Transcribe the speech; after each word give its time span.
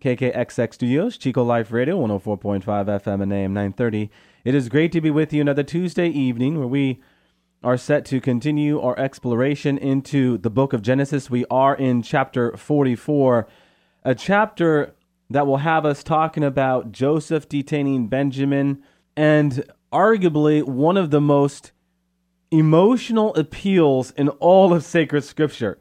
KKXX 0.00 0.74
Studios, 0.74 1.16
Chico 1.16 1.42
Life 1.42 1.72
Radio, 1.72 1.98
104.5 1.98 2.64
FM 2.64 3.22
and 3.22 3.32
AM 3.32 3.54
930. 3.54 4.10
It 4.44 4.54
is 4.54 4.68
great 4.68 4.92
to 4.92 5.00
be 5.00 5.10
with 5.10 5.32
you 5.32 5.40
another 5.40 5.62
Tuesday 5.62 6.08
evening 6.08 6.58
where 6.58 6.68
we 6.68 7.00
are 7.64 7.78
set 7.78 8.04
to 8.06 8.20
continue 8.20 8.78
our 8.78 8.98
exploration 8.98 9.78
into 9.78 10.36
the 10.38 10.50
book 10.50 10.74
of 10.74 10.82
Genesis. 10.82 11.30
We 11.30 11.46
are 11.50 11.74
in 11.74 12.02
chapter 12.02 12.54
44, 12.56 13.48
a 14.04 14.14
chapter 14.14 14.94
that 15.30 15.46
will 15.46 15.56
have 15.58 15.86
us 15.86 16.02
talking 16.02 16.44
about 16.44 16.92
Joseph 16.92 17.48
detaining 17.48 18.08
Benjamin 18.08 18.82
and 19.16 19.64
arguably 19.92 20.62
one 20.62 20.98
of 20.98 21.10
the 21.10 21.22
most 21.22 21.72
emotional 22.50 23.34
appeals 23.34 24.10
in 24.12 24.28
all 24.28 24.74
of 24.74 24.84
sacred 24.84 25.24
scripture 25.24 25.78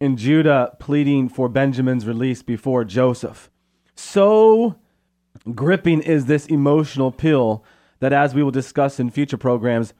in 0.00 0.18
Judah 0.18 0.76
pleading 0.78 1.30
for 1.30 1.48
Benjamin's 1.48 2.06
release 2.06 2.42
before 2.42 2.84
Joseph. 2.84 3.50
So 3.94 4.76
gripping 5.54 6.02
is 6.02 6.26
this 6.26 6.46
emotional 6.46 7.12
pill 7.12 7.64
that, 8.00 8.12
as 8.12 8.34
we 8.34 8.42
will 8.42 8.50
discuss 8.50 9.00
in 9.00 9.10
future 9.10 9.36
programs, 9.36 9.94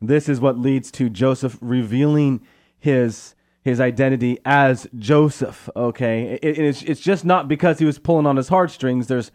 this 0.00 0.28
is 0.28 0.40
what 0.40 0.58
leads 0.58 0.90
to 0.92 1.10
Joseph 1.10 1.58
revealing 1.60 2.40
his 2.78 3.34
his 3.62 3.78
identity 3.78 4.38
as 4.44 4.88
Joseph. 4.96 5.68
Okay, 5.76 6.38
it, 6.42 6.58
it's 6.58 6.82
it's 6.82 7.00
just 7.00 7.24
not 7.24 7.48
because 7.48 7.78
he 7.78 7.84
was 7.84 7.98
pulling 7.98 8.26
on 8.26 8.36
his 8.36 8.48
heartstrings. 8.48 9.06
There's 9.06 9.30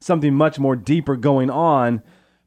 something 0.00 0.34
much 0.34 0.58
more 0.58 0.76
deeper 0.76 1.16
going 1.16 1.50
on. 1.50 2.02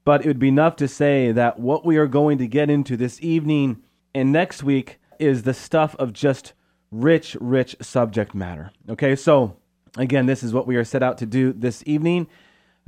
But 0.06 0.22
it 0.22 0.28
would 0.28 0.40
be 0.40 0.50
enough 0.50 0.76
to 0.78 0.88
say 0.88 1.32
that 1.32 1.60
what 1.60 1.84
we 1.84 1.98
are 1.98 2.06
going 2.06 2.38
to 2.38 2.48
get 2.48 2.70
into 2.70 2.96
this 2.96 3.20
evening 3.24 3.82
and 4.14 4.32
next 4.32 4.62
week 4.64 5.00
is 5.20 5.44
the 5.44 5.54
stuff 5.54 5.96
of 5.98 6.14
just 6.14 6.54
rich, 6.92 7.36
rich 7.42 7.76
subject 7.82 8.36
matter. 8.36 8.72
Okay, 8.88 9.16
so 9.16 9.58
Again, 9.98 10.26
this 10.26 10.44
is 10.44 10.54
what 10.54 10.68
we 10.68 10.76
are 10.76 10.84
set 10.84 11.04
out 11.04 11.18
to 11.20 11.26
do 11.26 11.54
this 11.54 11.84
evening. 11.86 12.28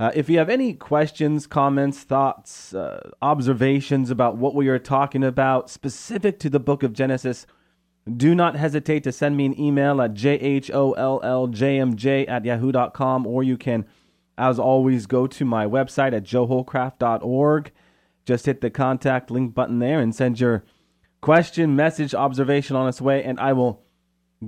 Uh, 0.00 0.12
if 0.14 0.30
you 0.30 0.38
have 0.38 0.48
any 0.48 0.74
questions, 0.74 1.46
comments, 1.46 2.00
thoughts, 2.00 2.72
uh, 2.72 3.10
observations 3.20 4.10
about 4.10 4.36
what 4.36 4.54
we 4.54 4.68
are 4.68 4.78
talking 4.78 5.24
about 5.24 5.68
specific 5.68 6.38
to 6.38 6.48
the 6.48 6.60
book 6.60 6.84
of 6.84 6.92
Genesis, 6.92 7.46
do 8.16 8.34
not 8.34 8.56
hesitate 8.56 9.02
to 9.04 9.12
send 9.12 9.36
me 9.36 9.46
an 9.46 9.58
email 9.60 10.00
at 10.00 10.14
jholljmj 10.14 10.48
at 12.28 12.44
yahoo.com, 12.44 13.26
or 13.26 13.42
you 13.42 13.56
can, 13.56 13.84
as 14.36 14.58
always, 14.58 15.06
go 15.06 15.26
to 15.26 15.44
my 15.44 15.66
website 15.66 16.12
at 16.12 16.22
joeholcraft.org. 16.22 17.72
Just 18.24 18.46
hit 18.46 18.60
the 18.60 18.70
contact 18.70 19.30
link 19.30 19.54
button 19.54 19.78
there 19.78 19.98
and 20.00 20.14
send 20.14 20.38
your 20.38 20.62
question, 21.20 21.74
message, 21.74 22.14
observation 22.14 22.76
on 22.76 22.88
its 22.88 23.00
way, 23.00 23.24
and 23.24 23.40
I 23.40 23.52
will 23.52 23.82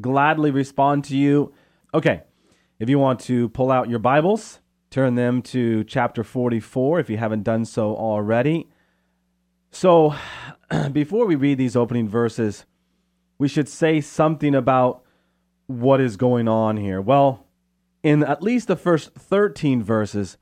gladly 0.00 0.50
respond 0.50 1.05
to 1.05 1.17
you. 1.17 1.52
Okay, 1.92 2.22
if 2.81 2.89
you 2.89 2.98
want 2.98 3.20
to 3.20 3.50
pull 3.50 3.70
out 3.70 3.91
your 3.91 3.98
Bibles, 3.98 4.59
turn 4.89 5.14
them 5.14 5.42
to 5.42 5.84
chapter 5.84 6.25
44 6.25 6.98
if 6.98 7.11
you 7.11 7.19
haven't 7.19 7.42
done 7.42 7.67
so 7.67 7.95
already. 7.95 8.70
So, 9.70 10.14
before 10.92 11.27
we 11.27 11.36
read 11.36 11.58
these 11.58 11.77
opening 11.77 12.08
verses, 12.08 12.64
we 13.39 13.48
should 13.48 13.69
say 13.69 14.01
something 14.01 14.55
about 14.55 15.02
what 15.67 16.01
is 16.01 16.17
going 16.17 16.48
on 16.48 16.79
here. 16.79 17.02
Well, 17.02 17.46
in 18.02 18.24
at 18.24 18.42
least 18.42 18.67
the 18.67 18.77
first 18.77 19.12
13 19.12 19.83
verses, 19.83 20.39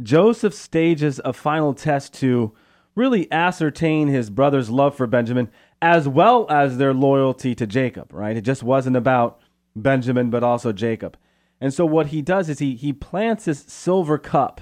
Joseph 0.00 0.54
stages 0.54 1.20
a 1.24 1.32
final 1.32 1.74
test 1.74 2.14
to 2.14 2.54
really 2.94 3.30
ascertain 3.32 4.06
his 4.06 4.30
brother's 4.30 4.70
love 4.70 4.96
for 4.96 5.08
Benjamin 5.08 5.50
as 5.82 6.08
well 6.08 6.46
as 6.48 6.78
their 6.78 6.94
loyalty 6.94 7.54
to 7.56 7.66
Jacob, 7.66 8.12
right? 8.12 8.36
It 8.36 8.42
just 8.42 8.62
wasn't 8.62 8.96
about 8.96 9.40
Benjamin, 9.74 10.30
but 10.30 10.44
also 10.44 10.72
Jacob. 10.72 11.16
And 11.60 11.72
so 11.72 11.86
what 11.86 12.08
he 12.08 12.22
does 12.22 12.48
is 12.48 12.58
he, 12.58 12.74
he 12.74 12.92
plants 12.92 13.46
this 13.46 13.64
silver 13.66 14.18
cup 14.18 14.60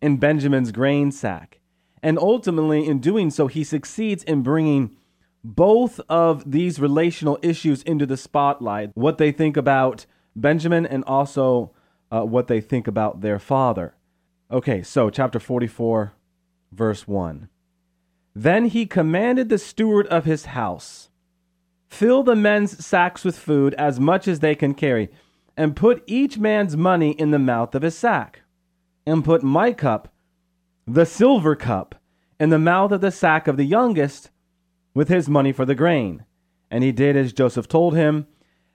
in 0.00 0.16
Benjamin's 0.16 0.72
grain 0.72 1.12
sack. 1.12 1.60
And 2.02 2.18
ultimately, 2.18 2.86
in 2.86 2.98
doing 2.98 3.30
so, 3.30 3.46
he 3.46 3.62
succeeds 3.62 4.24
in 4.24 4.42
bringing 4.42 4.96
both 5.44 6.00
of 6.08 6.50
these 6.50 6.80
relational 6.80 7.38
issues 7.42 7.82
into 7.82 8.06
the 8.06 8.16
spotlight 8.16 8.90
what 8.94 9.18
they 9.18 9.32
think 9.32 9.56
about 9.56 10.06
Benjamin 10.34 10.86
and 10.86 11.04
also 11.04 11.72
uh, 12.10 12.22
what 12.22 12.48
they 12.48 12.60
think 12.60 12.86
about 12.86 13.20
their 13.20 13.38
father. 13.38 13.94
Okay, 14.50 14.82
so 14.82 15.10
chapter 15.10 15.38
44, 15.38 16.12
verse 16.72 17.06
1. 17.06 17.48
Then 18.34 18.66
he 18.66 18.86
commanded 18.86 19.48
the 19.48 19.58
steward 19.58 20.06
of 20.08 20.24
his 20.24 20.46
house 20.46 21.08
Fill 21.88 22.22
the 22.22 22.34
men's 22.34 22.84
sacks 22.84 23.22
with 23.22 23.38
food 23.38 23.74
as 23.74 24.00
much 24.00 24.26
as 24.26 24.40
they 24.40 24.54
can 24.54 24.72
carry 24.72 25.10
and 25.56 25.76
put 25.76 26.02
each 26.06 26.38
man's 26.38 26.76
money 26.76 27.10
in 27.12 27.30
the 27.30 27.38
mouth 27.38 27.74
of 27.74 27.82
his 27.82 27.96
sack, 27.96 28.42
and 29.06 29.24
put 29.24 29.42
my 29.42 29.72
cup, 29.72 30.12
the 30.86 31.06
silver 31.06 31.54
cup, 31.54 31.94
in 32.40 32.50
the 32.50 32.58
mouth 32.58 32.92
of 32.92 33.00
the 33.00 33.10
sack 33.10 33.46
of 33.46 33.56
the 33.56 33.64
youngest, 33.64 34.30
with 34.94 35.08
his 35.08 35.28
money 35.28 35.52
for 35.52 35.64
the 35.64 35.74
grain. 35.74 36.24
And 36.70 36.82
he 36.82 36.92
did 36.92 37.16
as 37.16 37.32
Joseph 37.32 37.68
told 37.68 37.94
him. 37.94 38.26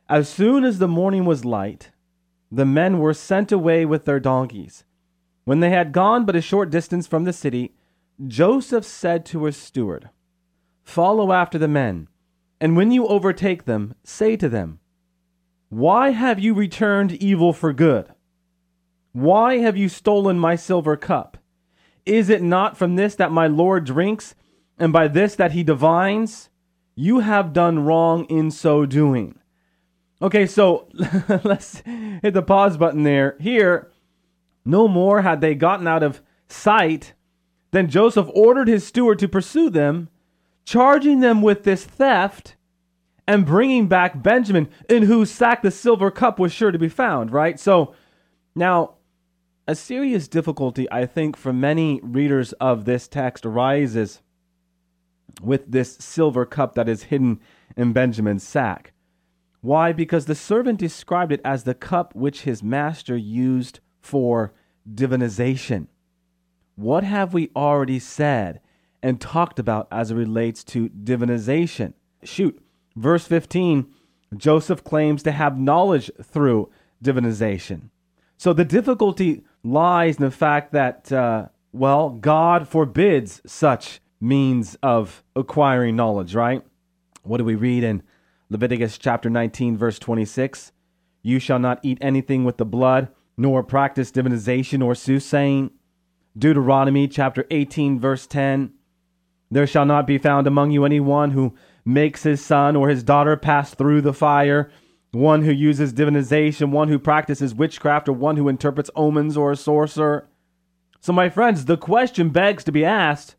As 0.10 0.30
soon 0.30 0.64
as 0.64 0.80
the 0.80 0.88
morning 0.88 1.26
was 1.26 1.44
light, 1.44 1.92
the 2.52 2.66
men 2.66 3.00
were 3.00 3.14
sent 3.14 3.52
away 3.52 3.86
with 3.86 4.06
their 4.06 4.20
donkeys. 4.20 4.86
When 5.44 5.60
they 5.60 5.70
had 5.70 5.92
gone 5.92 6.26
but 6.26 6.36
a 6.36 6.42
short 6.42 6.70
distance 6.70 7.08
from 7.08 7.24
the 7.24 7.34
city, 7.34 7.76
Joseph 8.26 8.86
said 8.86 9.26
to 9.28 9.46
his 9.46 9.58
steward, 9.58 10.10
Follow 10.84 11.34
after 11.34 11.58
the 11.58 11.68
men, 11.68 12.08
and 12.62 12.78
when 12.78 12.92
you 12.92 13.08
overtake 13.08 13.66
them, 13.66 13.96
say 14.04 14.36
to 14.38 14.48
them, 14.48 14.80
why 15.70 16.12
have 16.12 16.40
you 16.40 16.54
returned 16.54 17.14
evil 17.14 17.52
for 17.52 17.74
good? 17.74 18.14
Why 19.12 19.58
have 19.58 19.76
you 19.76 19.90
stolen 19.90 20.40
my 20.40 20.56
silver 20.56 20.96
cup? 20.96 21.38
Is 22.06 22.30
it 22.30 22.42
not 22.42 22.78
from 22.78 22.96
this 22.96 23.16
that 23.16 23.32
my 23.32 23.48
Lord 23.48 23.84
drinks, 23.84 24.36
and 24.78 24.94
by 24.94 25.08
this 25.08 25.36
that 25.36 25.52
he 25.52 25.64
divines? 25.64 26.50
You 26.96 27.20
have 27.20 27.52
done 27.52 27.80
wrong 27.80 28.26
in 28.26 28.50
so 28.50 28.86
doing. 28.86 29.40
Okay, 30.22 30.46
so 30.46 30.88
let's 31.44 31.80
hit 31.86 32.34
the 32.34 32.42
pause 32.42 32.78
button 32.78 33.04
there. 33.04 33.36
Here, 33.40 33.92
no 34.66 34.88
more 34.88 35.22
had 35.22 35.42
they 35.42 35.54
gotten 35.54 35.88
out 35.88 36.04
of 36.04 36.22
sight 36.48 37.14
than 37.72 37.90
Joseph 37.90 38.30
ordered 38.34 38.68
his 38.68 38.86
steward 38.86 39.20
to 39.20 39.28
pursue 39.28 39.70
them, 39.70 40.10
charging 40.66 41.20
them 41.20 41.42
with 41.42 41.64
this 41.64 41.86
theft 41.86 42.57
and 43.28 43.46
bringing 43.46 43.88
back 43.88 44.24
Benjamin, 44.24 44.70
in 44.90 45.04
whose 45.04 45.30
sack 45.30 45.62
the 45.62 45.72
silver 45.72 46.10
cup 46.10 46.40
was 46.40 46.54
sure 46.54 46.72
to 46.72 46.80
be 46.80 46.90
found, 46.90 47.32
right? 47.32 47.60
So 47.60 47.94
now, 48.56 48.96
a 49.68 49.76
serious 49.76 50.28
difficulty, 50.30 50.90
I 50.90 51.06
think, 51.06 51.36
for 51.36 51.52
many 51.52 52.00
readers 52.02 52.54
of 52.54 52.86
this 52.86 53.08
text 53.08 53.46
arises 53.46 54.22
with 55.42 55.70
this 55.70 55.98
silver 56.00 56.46
cup 56.46 56.76
that 56.76 56.88
is 56.88 57.04
hidden 57.04 57.42
in 57.76 57.92
Benjamin's 57.92 58.48
sack. 58.48 58.94
Why? 59.60 59.92
Because 59.92 60.26
the 60.26 60.36
servant 60.36 60.80
described 60.80 61.34
it 61.34 61.42
as 61.44 61.64
the 61.64 61.74
cup 61.74 62.16
which 62.16 62.44
his 62.44 62.64
master 62.64 63.18
used 63.18 63.82
for 64.00 64.54
divinization. 64.90 65.88
What 66.76 67.04
have 67.04 67.34
we 67.34 67.52
already 67.56 68.00
said 68.00 68.62
and 69.04 69.20
talked 69.20 69.60
about 69.60 69.88
as 69.92 70.12
it 70.12 70.16
relates 70.16 70.64
to 70.66 70.90
divinization? 70.90 71.94
Shoot, 72.24 72.62
Verse 72.98 73.28
15 73.28 73.86
Joseph 74.36 74.84
claims 74.84 75.24
to 75.24 75.32
have 75.32 75.58
knowledge 75.58 76.12
through 76.22 76.70
divinization. 77.02 77.90
So 78.36 78.52
the 78.52 78.66
difficulty 78.66 79.44
lies 79.64 80.18
in 80.18 80.24
the 80.24 80.32
fact 80.32 80.74
that, 80.74 81.10
uh, 81.12 81.48
well, 81.72 82.10
God 82.10 82.68
forbids 82.68 83.42
such 83.46 84.02
means 84.20 84.76
of 84.84 85.24
acquiring 85.36 85.96
knowledge, 85.96 86.36
right? 86.36 86.62
What 87.24 87.38
do 87.38 87.46
we 87.46 87.56
read 87.56 87.84
in 87.86 88.04
Leviticus 88.50 88.98
chapter 88.98 89.30
19, 89.30 89.78
verse 89.78 89.98
26? 89.98 90.74
You 91.22 91.40
shall 91.40 91.60
not 91.60 91.80
eat 91.84 92.00
anything 92.02 92.44
with 92.44 92.58
the 92.58 92.66
blood, 92.66 93.08
nor 93.38 93.64
practice 93.64 94.12
divinization 94.12 94.84
or 94.84 94.94
soothsaying. 94.94 95.72
Deuteronomy 96.38 97.08
chapter 97.08 97.46
18, 97.50 98.00
verse 98.00 98.28
10. 98.28 98.74
There 99.50 99.68
shall 99.68 99.86
not 99.86 100.06
be 100.06 100.18
found 100.18 100.48
among 100.48 100.72
you 100.72 100.84
anyone 100.84 101.32
who 101.32 101.56
makes 101.88 102.24
his 102.24 102.44
son 102.44 102.76
or 102.76 102.90
his 102.90 103.02
daughter 103.02 103.38
pass 103.38 103.74
through 103.74 104.02
the 104.02 104.14
fire, 104.14 104.70
one 105.12 105.44
who 105.44 105.52
uses 105.52 105.94
divinization, 105.94 106.70
one 106.70 106.90
who 106.90 107.00
practices 107.00 107.56
witchcraft, 107.56 108.10
or 108.10 108.14
one 108.14 108.36
who 108.36 108.50
interprets 108.50 108.92
omens 108.96 109.38
or 109.38 109.52
a 109.52 109.56
sorcerer. 109.56 110.28
So, 111.00 111.14
my 111.14 111.30
friends, 111.30 111.66
the 111.66 111.78
question 111.78 112.30
begs 112.30 112.64
to 112.66 112.72
be 112.72 112.84
asked 112.84 113.36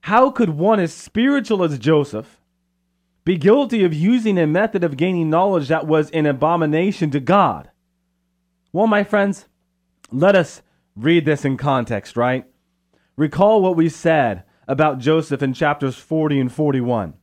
how 0.00 0.30
could 0.30 0.50
one 0.50 0.80
as 0.80 0.92
spiritual 0.92 1.62
as 1.62 1.78
Joseph 1.78 2.40
be 3.24 3.36
guilty 3.36 3.84
of 3.84 3.94
using 3.94 4.38
a 4.38 4.46
method 4.46 4.82
of 4.82 4.96
gaining 4.96 5.30
knowledge 5.30 5.68
that 5.68 5.86
was 5.86 6.10
an 6.10 6.26
abomination 6.26 7.10
to 7.10 7.20
God? 7.20 7.70
Well, 8.72 8.86
my 8.86 9.04
friends, 9.04 9.46
let 10.10 10.34
us 10.34 10.62
read 10.96 11.26
this 11.26 11.44
in 11.44 11.56
context, 11.58 12.16
right? 12.16 12.46
Recall 13.16 13.60
what 13.60 13.76
we 13.76 13.90
said 13.90 14.44
about 14.66 14.98
Joseph 14.98 15.42
in 15.42 15.52
chapters 15.52 15.96
40 15.96 16.40
and 16.40 16.52
41. 16.52 17.14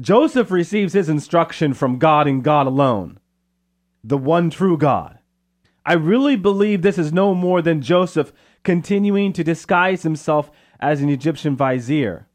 Joseph 0.00 0.50
receives 0.50 0.94
his 0.94 1.10
instruction 1.10 1.74
from 1.74 1.98
God 1.98 2.26
and 2.26 2.42
God 2.42 2.66
alone, 2.66 3.18
the 4.02 4.16
one 4.16 4.48
true 4.48 4.78
God. 4.78 5.18
I 5.84 5.94
really 5.94 6.36
believe 6.36 6.80
this 6.80 6.96
is 6.96 7.12
no 7.12 7.34
more 7.34 7.60
than 7.60 7.82
Joseph 7.82 8.32
continuing 8.62 9.32
to 9.34 9.44
disguise 9.44 10.02
himself 10.02 10.50
as 10.78 11.02
an 11.02 11.10
Egyptian 11.10 11.56
vizier. 11.56 12.28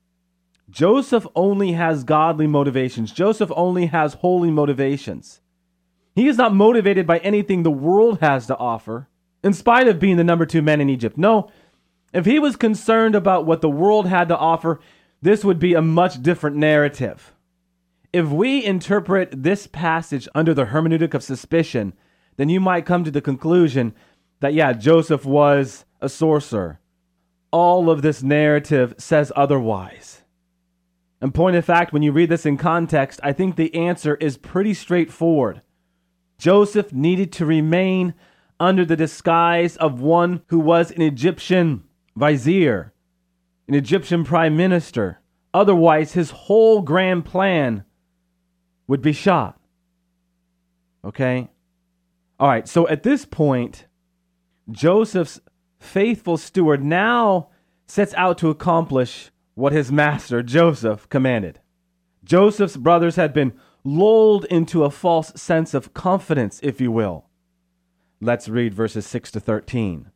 Joseph 0.70 1.26
only 1.36 1.72
has 1.72 2.04
godly 2.04 2.46
motivations. 2.46 3.12
Joseph 3.12 3.52
only 3.56 3.88
has 3.88 4.16
holy 4.16 4.52
motivations. 4.52 5.42
He 6.14 6.28
is 6.28 6.38
not 6.38 6.54
motivated 6.54 7.08
by 7.08 7.20
anything 7.20 7.64
the 7.64 7.72
world 7.72 8.20
has 8.20 8.46
to 8.48 8.58
offer, 8.58 9.08
in 9.44 9.54
spite 9.54 9.88
of 9.88 10.00
being 10.00 10.18
the 10.18 10.24
number 10.24 10.46
two 10.46 10.62
man 10.62 10.82
in 10.82 10.90
Egypt. 10.90 11.18
No, 11.18 11.50
if 12.14 12.26
he 12.26 12.38
was 12.38 12.56
concerned 12.56 13.16
about 13.16 13.46
what 13.46 13.62
the 13.62 13.70
world 13.70 14.08
had 14.08 14.28
to 14.30 14.38
offer, 14.38 14.80
this 15.22 15.44
would 15.44 15.60
be 15.60 15.74
a 15.74 15.82
much 15.82 16.22
different 16.22 16.58
narrative. 16.58 17.35
If 18.16 18.30
we 18.30 18.64
interpret 18.64 19.44
this 19.44 19.68
passage 19.68 20.26
under 20.34 20.54
the 20.54 20.68
hermeneutic 20.68 21.14
of 21.14 21.22
suspicion, 21.22 21.92
then 22.38 22.48
you 22.48 22.62
might 22.62 22.86
come 22.86 23.04
to 23.04 23.12
the 23.12 23.20
conclusion 23.20 23.94
that, 24.40 24.54
yeah, 24.54 24.72
Joseph 24.72 25.26
was 25.26 25.84
a 26.00 26.08
sorcerer. 26.08 26.80
All 27.52 27.90
of 27.90 28.04
this 28.04 28.24
narrative 28.24 28.94
says 28.98 29.34
otherwise. 29.36 30.22
In 31.22 31.34
point 31.34 31.58
of 31.58 31.66
fact, 31.66 31.92
when 31.92 32.04
you 32.04 32.14
read 32.14 32.30
this 32.30 32.46
in 32.46 32.56
context, 32.56 33.20
I 33.22 33.34
think 33.34 33.58
the 33.58 33.76
answer 33.76 34.16
is 34.16 34.38
pretty 34.38 34.74
straightforward. 34.74 35.62
Joseph 36.38 36.94
needed 36.94 37.34
to 37.34 37.46
remain 37.46 38.14
under 38.62 38.86
the 38.86 38.96
disguise 38.96 39.76
of 39.76 40.00
one 40.00 40.42
who 40.48 40.60
was 40.60 40.90
an 40.90 41.02
Egyptian 41.02 41.84
vizier, 42.16 42.94
an 43.68 43.74
Egyptian 43.74 44.24
prime 44.24 44.56
minister. 44.56 45.20
Otherwise, 45.54 46.14
his 46.14 46.32
whole 46.32 46.82
grand 46.82 47.26
plan 47.26 47.84
would 48.88 49.02
be 49.02 49.14
shot. 49.14 49.60
Okay? 51.04 51.50
All 52.40 52.48
right, 52.48 52.68
so 52.68 52.88
at 52.88 53.04
this 53.04 53.26
point, 53.26 53.86
Joseph's 54.70 55.40
faithful 55.80 56.38
steward 56.38 56.84
now 56.84 57.50
sets 57.88 58.14
out 58.16 58.38
to 58.40 58.50
accomplish 58.50 59.32
what 59.54 59.74
his 59.74 59.92
master, 59.92 60.44
Joseph, 60.44 61.08
commanded. 61.10 61.60
Joseph's 62.24 62.78
brothers 62.78 63.16
had 63.16 63.34
been 63.34 63.54
lulled 63.84 64.46
into 64.46 64.84
a 64.84 64.90
false 64.90 65.32
sense 65.36 65.74
of 65.74 65.94
confidence, 65.94 66.60
if 66.64 66.82
you 66.82 66.92
will. 66.92 67.26
Let's 68.20 68.50
read 68.50 68.74
verses 68.74 69.06
6 69.06 69.32
to 69.32 69.40
13. 69.40 70.12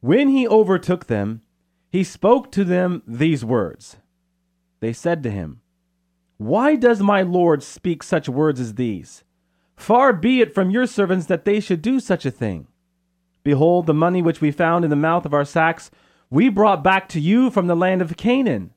When 0.00 0.28
he 0.28 0.48
overtook 0.48 1.06
them, 1.06 1.42
he 1.90 2.02
spoke 2.02 2.50
to 2.52 2.64
them 2.64 3.02
these 3.06 3.44
words. 3.44 3.98
They 4.80 4.92
said 4.92 5.22
to 5.22 5.30
him, 5.30 5.61
Why 6.42 6.74
does 6.74 7.00
my 7.00 7.22
Lord 7.22 7.62
speak 7.62 8.02
such 8.02 8.28
words 8.28 8.58
as 8.58 8.74
these? 8.74 9.22
Far 9.76 10.12
be 10.12 10.40
it 10.40 10.52
from 10.52 10.72
your 10.72 10.88
servants 10.88 11.26
that 11.26 11.44
they 11.44 11.60
should 11.60 11.80
do 11.80 12.00
such 12.00 12.26
a 12.26 12.32
thing. 12.32 12.66
Behold, 13.44 13.86
the 13.86 13.94
money 13.94 14.22
which 14.22 14.40
we 14.40 14.50
found 14.50 14.84
in 14.84 14.90
the 14.90 14.96
mouth 14.96 15.24
of 15.24 15.34
our 15.34 15.44
sacks 15.44 15.92
we 16.30 16.48
brought 16.48 16.82
back 16.82 17.08
to 17.10 17.20
you 17.20 17.48
from 17.48 17.68
the 17.68 17.76
land 17.76 18.02
of 18.02 18.16
Canaan. 18.16 18.72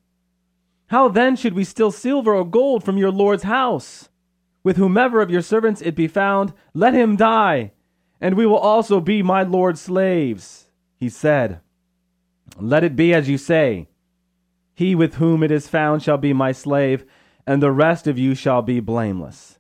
How 0.87 1.07
then 1.07 1.35
should 1.35 1.53
we 1.53 1.63
steal 1.63 1.89
silver 1.89 2.35
or 2.35 2.45
gold 2.45 2.83
from 2.83 2.99
your 2.99 3.09
Lord's 3.09 3.43
house? 3.43 4.09
With 4.63 4.77
whomever 4.77 5.19
of 5.19 5.31
your 5.31 5.41
servants 5.41 5.81
it 5.81 5.95
be 5.95 6.07
found, 6.07 6.53
let 6.75 6.93
him 6.93 7.15
die, 7.15 7.71
and 8.21 8.35
we 8.35 8.45
will 8.45 8.59
also 8.59 8.99
be 8.99 9.23
my 9.23 9.41
Lord's 9.41 9.81
slaves. 9.81 10.69
He 10.97 11.09
said, 11.09 11.61
Let 12.59 12.83
it 12.83 12.95
be 12.95 13.11
as 13.11 13.27
you 13.27 13.39
say. 13.39 13.87
He 14.75 14.93
with 14.93 15.15
whom 15.15 15.41
it 15.41 15.49
is 15.49 15.67
found 15.67 16.03
shall 16.03 16.19
be 16.19 16.31
my 16.31 16.51
slave, 16.51 17.05
and 17.47 17.61
the 17.61 17.71
rest 17.71 18.07
of 18.07 18.17
you 18.17 18.35
shall 18.35 18.61
be 18.61 18.79
blameless. 18.79 19.59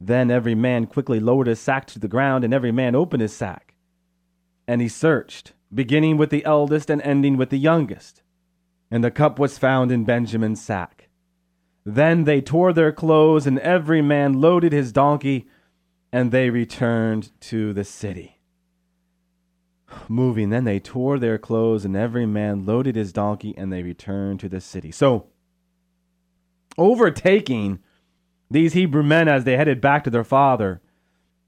Then 0.00 0.30
every 0.30 0.54
man 0.54 0.86
quickly 0.86 1.20
lowered 1.20 1.48
his 1.48 1.60
sack 1.60 1.86
to 1.88 1.98
the 1.98 2.08
ground, 2.08 2.44
and 2.44 2.54
every 2.54 2.72
man 2.72 2.94
opened 2.94 3.22
his 3.22 3.36
sack. 3.36 3.74
And 4.66 4.80
he 4.80 4.88
searched, 4.88 5.52
beginning 5.74 6.16
with 6.16 6.30
the 6.30 6.44
eldest 6.44 6.90
and 6.90 7.02
ending 7.02 7.36
with 7.36 7.50
the 7.50 7.58
youngest 7.58 8.22
and 8.90 9.04
the 9.04 9.10
cup 9.10 9.38
was 9.38 9.58
found 9.58 9.92
in 9.92 10.04
Benjamin's 10.04 10.62
sack. 10.62 11.08
Then 11.84 12.24
they 12.24 12.40
tore 12.40 12.72
their 12.72 12.92
clothes, 12.92 13.46
and 13.46 13.58
every 13.60 14.02
man 14.02 14.40
loaded 14.40 14.72
his 14.72 14.92
donkey, 14.92 15.48
and 16.12 16.30
they 16.30 16.50
returned 16.50 17.30
to 17.42 17.72
the 17.72 17.84
city. 17.84 18.40
Moving, 20.08 20.50
then 20.50 20.64
they 20.64 20.80
tore 20.80 21.18
their 21.18 21.38
clothes, 21.38 21.84
and 21.84 21.96
every 21.96 22.26
man 22.26 22.66
loaded 22.66 22.94
his 22.94 23.12
donkey, 23.12 23.56
and 23.56 23.72
they 23.72 23.82
returned 23.82 24.40
to 24.40 24.48
the 24.48 24.60
city. 24.60 24.90
So, 24.90 25.28
overtaking 26.78 27.80
these 28.50 28.72
Hebrew 28.72 29.02
men 29.02 29.28
as 29.28 29.44
they 29.44 29.56
headed 29.56 29.80
back 29.80 30.04
to 30.04 30.10
their 30.10 30.24
father, 30.24 30.80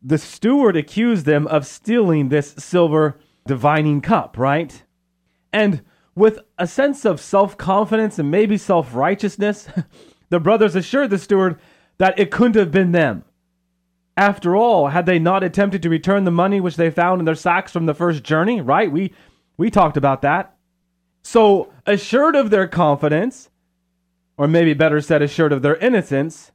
the 0.02 0.18
steward 0.18 0.76
accused 0.76 1.24
them 1.24 1.46
of 1.46 1.66
stealing 1.66 2.28
this 2.28 2.54
silver 2.58 3.18
divining 3.46 4.00
cup, 4.00 4.36
right? 4.36 4.82
And 5.52 5.82
with 6.14 6.40
a 6.58 6.66
sense 6.66 7.04
of 7.04 7.20
self 7.20 7.56
confidence 7.56 8.18
and 8.18 8.30
maybe 8.30 8.56
self 8.56 8.94
righteousness, 8.94 9.68
the 10.28 10.40
brothers 10.40 10.76
assured 10.76 11.10
the 11.10 11.18
steward 11.18 11.58
that 11.98 12.18
it 12.18 12.30
couldn't 12.30 12.56
have 12.56 12.70
been 12.70 12.92
them. 12.92 13.24
After 14.16 14.56
all, 14.56 14.88
had 14.88 15.06
they 15.06 15.18
not 15.18 15.44
attempted 15.44 15.82
to 15.82 15.88
return 15.88 16.24
the 16.24 16.30
money 16.30 16.60
which 16.60 16.76
they 16.76 16.90
found 16.90 17.20
in 17.20 17.24
their 17.24 17.34
sacks 17.34 17.72
from 17.72 17.86
the 17.86 17.94
first 17.94 18.22
journey, 18.22 18.60
right? 18.60 18.90
We 18.90 19.12
we 19.56 19.70
talked 19.70 19.96
about 19.96 20.22
that. 20.22 20.56
So, 21.22 21.70
assured 21.86 22.34
of 22.34 22.50
their 22.50 22.66
confidence, 22.66 23.50
or 24.40 24.48
maybe 24.48 24.72
better 24.72 25.02
said, 25.02 25.20
assured 25.20 25.52
of 25.52 25.60
their 25.60 25.76
innocence, 25.76 26.50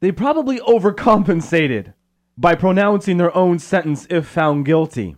they 0.00 0.10
probably 0.10 0.58
overcompensated 0.60 1.92
by 2.38 2.54
pronouncing 2.54 3.18
their 3.18 3.36
own 3.36 3.58
sentence 3.58 4.06
if 4.08 4.26
found 4.26 4.64
guilty. 4.64 5.16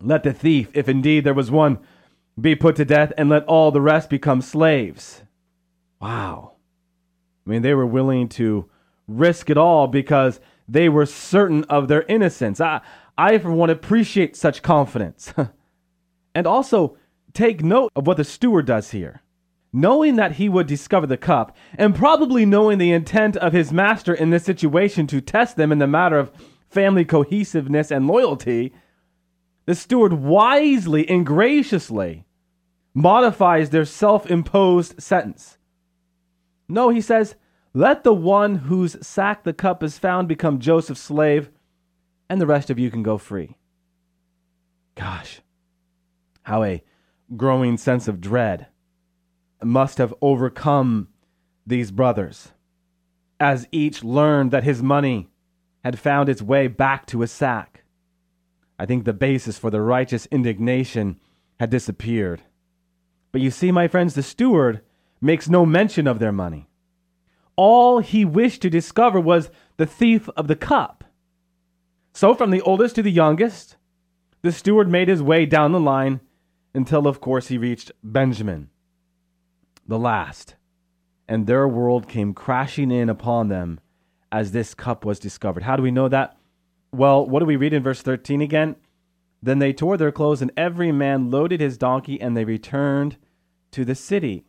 Let 0.00 0.24
the 0.24 0.32
thief, 0.32 0.68
if 0.74 0.88
indeed 0.88 1.22
there 1.22 1.32
was 1.32 1.52
one, 1.52 1.78
be 2.40 2.56
put 2.56 2.74
to 2.74 2.84
death, 2.84 3.12
and 3.16 3.28
let 3.28 3.44
all 3.44 3.70
the 3.70 3.80
rest 3.80 4.10
become 4.10 4.42
slaves. 4.42 5.22
Wow. 6.00 6.54
I 7.46 7.50
mean, 7.50 7.62
they 7.62 7.74
were 7.74 7.86
willing 7.86 8.28
to 8.30 8.68
risk 9.06 9.48
it 9.48 9.56
all 9.56 9.86
because 9.86 10.40
they 10.66 10.88
were 10.88 11.06
certain 11.06 11.62
of 11.68 11.86
their 11.86 12.02
innocence. 12.02 12.60
I, 12.60 12.80
I 13.16 13.38
for 13.38 13.52
one, 13.52 13.70
appreciate 13.70 14.34
such 14.34 14.62
confidence. 14.62 15.32
and 16.34 16.48
also, 16.48 16.96
take 17.32 17.62
note 17.62 17.92
of 17.94 18.08
what 18.08 18.16
the 18.16 18.24
steward 18.24 18.66
does 18.66 18.90
here. 18.90 19.22
Knowing 19.76 20.16
that 20.16 20.32
he 20.32 20.48
would 20.48 20.66
discover 20.66 21.06
the 21.06 21.18
cup, 21.18 21.54
and 21.76 21.94
probably 21.94 22.46
knowing 22.46 22.78
the 22.78 22.90
intent 22.90 23.36
of 23.36 23.52
his 23.52 23.74
master 23.74 24.14
in 24.14 24.30
this 24.30 24.42
situation 24.42 25.06
to 25.06 25.20
test 25.20 25.58
them 25.58 25.70
in 25.70 25.78
the 25.78 25.86
matter 25.86 26.18
of 26.18 26.32
family 26.70 27.04
cohesiveness 27.04 27.90
and 27.90 28.06
loyalty, 28.06 28.72
the 29.66 29.74
steward 29.74 30.14
wisely 30.14 31.06
and 31.10 31.26
graciously 31.26 32.24
modifies 32.94 33.68
their 33.68 33.84
self 33.84 34.30
imposed 34.30 34.98
sentence. 34.98 35.58
No, 36.70 36.88
he 36.88 37.02
says, 37.02 37.34
let 37.74 38.02
the 38.02 38.14
one 38.14 38.54
whose 38.54 38.96
sack 39.06 39.44
the 39.44 39.52
cup 39.52 39.82
is 39.82 39.98
found 39.98 40.26
become 40.26 40.58
Joseph's 40.58 41.02
slave, 41.02 41.50
and 42.30 42.40
the 42.40 42.46
rest 42.46 42.70
of 42.70 42.78
you 42.78 42.90
can 42.90 43.02
go 43.02 43.18
free. 43.18 43.58
Gosh, 44.94 45.42
how 46.44 46.64
a 46.64 46.82
growing 47.36 47.76
sense 47.76 48.08
of 48.08 48.22
dread 48.22 48.68
must 49.62 49.98
have 49.98 50.14
overcome 50.20 51.08
these 51.66 51.90
brothers 51.90 52.52
as 53.38 53.68
each 53.70 54.02
learned 54.02 54.50
that 54.50 54.64
his 54.64 54.82
money 54.82 55.28
had 55.84 55.98
found 55.98 56.28
its 56.28 56.42
way 56.42 56.66
back 56.66 57.06
to 57.06 57.20
his 57.20 57.30
sack. 57.30 57.84
I 58.78 58.86
think 58.86 59.04
the 59.04 59.12
basis 59.12 59.58
for 59.58 59.70
the 59.70 59.80
righteous 59.80 60.26
indignation 60.26 61.20
had 61.58 61.70
disappeared. 61.70 62.42
But 63.32 63.40
you 63.40 63.50
see, 63.50 63.70
my 63.70 63.88
friends, 63.88 64.14
the 64.14 64.22
steward 64.22 64.82
makes 65.20 65.48
no 65.48 65.64
mention 65.64 66.06
of 66.06 66.18
their 66.18 66.32
money. 66.32 66.68
All 67.56 68.00
he 68.00 68.24
wished 68.24 68.62
to 68.62 68.70
discover 68.70 69.20
was 69.20 69.50
the 69.76 69.86
thief 69.86 70.28
of 70.36 70.46
the 70.46 70.56
cup. 70.56 71.04
So, 72.12 72.34
from 72.34 72.50
the 72.50 72.62
oldest 72.62 72.94
to 72.96 73.02
the 73.02 73.10
youngest, 73.10 73.76
the 74.42 74.52
steward 74.52 74.90
made 74.90 75.08
his 75.08 75.22
way 75.22 75.46
down 75.46 75.72
the 75.72 75.80
line 75.80 76.20
until, 76.74 77.06
of 77.06 77.20
course, 77.20 77.48
he 77.48 77.58
reached 77.58 77.92
Benjamin, 78.02 78.70
the 79.88 79.98
last. 79.98 80.56
And 81.28 81.46
their 81.46 81.66
world 81.66 82.08
came 82.08 82.34
crashing 82.34 82.90
in 82.90 83.08
upon 83.08 83.48
them 83.48 83.80
as 84.30 84.52
this 84.52 84.74
cup 84.74 85.04
was 85.04 85.18
discovered. 85.18 85.62
How 85.62 85.76
do 85.76 85.82
we 85.82 85.90
know 85.90 86.08
that? 86.08 86.36
Well, 86.92 87.26
what 87.26 87.40
do 87.40 87.46
we 87.46 87.56
read 87.56 87.72
in 87.72 87.82
verse 87.82 88.02
13 88.02 88.40
again? 88.40 88.76
Then 89.42 89.58
they 89.58 89.72
tore 89.72 89.96
their 89.96 90.12
clothes, 90.12 90.42
and 90.42 90.50
every 90.56 90.92
man 90.92 91.30
loaded 91.30 91.60
his 91.60 91.76
donkey, 91.76 92.20
and 92.20 92.36
they 92.36 92.44
returned 92.44 93.16
to 93.72 93.84
the 93.84 93.94
city. 93.94 94.44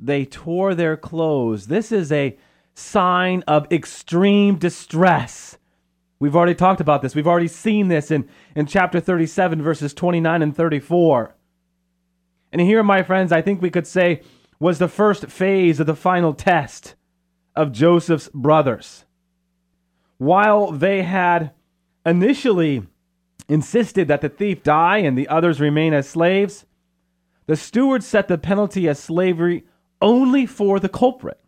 They 0.00 0.24
tore 0.24 0.74
their 0.74 0.96
clothes. 0.96 1.66
This 1.66 1.92
is 1.92 2.10
a 2.10 2.36
sign 2.74 3.42
of 3.46 3.70
extreme 3.70 4.56
distress. 4.56 5.58
We've 6.18 6.34
already 6.34 6.54
talked 6.54 6.80
about 6.80 7.02
this. 7.02 7.14
We've 7.14 7.26
already 7.26 7.48
seen 7.48 7.88
this 7.88 8.10
in, 8.10 8.28
in 8.56 8.66
chapter 8.66 9.00
37, 9.00 9.62
verses 9.62 9.92
29 9.94 10.42
and 10.42 10.56
34. 10.56 11.34
And 12.52 12.60
here, 12.60 12.82
my 12.82 13.02
friends, 13.02 13.32
I 13.32 13.42
think 13.42 13.60
we 13.60 13.70
could 13.70 13.86
say 13.86 14.22
was 14.58 14.78
the 14.78 14.88
first 14.88 15.26
phase 15.26 15.80
of 15.80 15.86
the 15.86 15.96
final 15.96 16.34
test 16.34 16.94
of 17.56 17.72
Joseph's 17.72 18.28
brothers. 18.34 19.04
While 20.18 20.72
they 20.72 21.02
had 21.02 21.52
initially 22.06 22.86
insisted 23.48 24.08
that 24.08 24.20
the 24.20 24.28
thief 24.28 24.62
die 24.62 24.98
and 24.98 25.18
the 25.18 25.28
others 25.28 25.60
remain 25.60 25.92
as 25.92 26.08
slaves, 26.08 26.66
the 27.46 27.56
steward 27.56 28.02
set 28.02 28.28
the 28.28 28.38
penalty 28.38 28.88
as 28.88 28.98
slavery 28.98 29.64
only 30.00 30.46
for 30.46 30.80
the 30.80 30.88
culprit. 30.88 31.40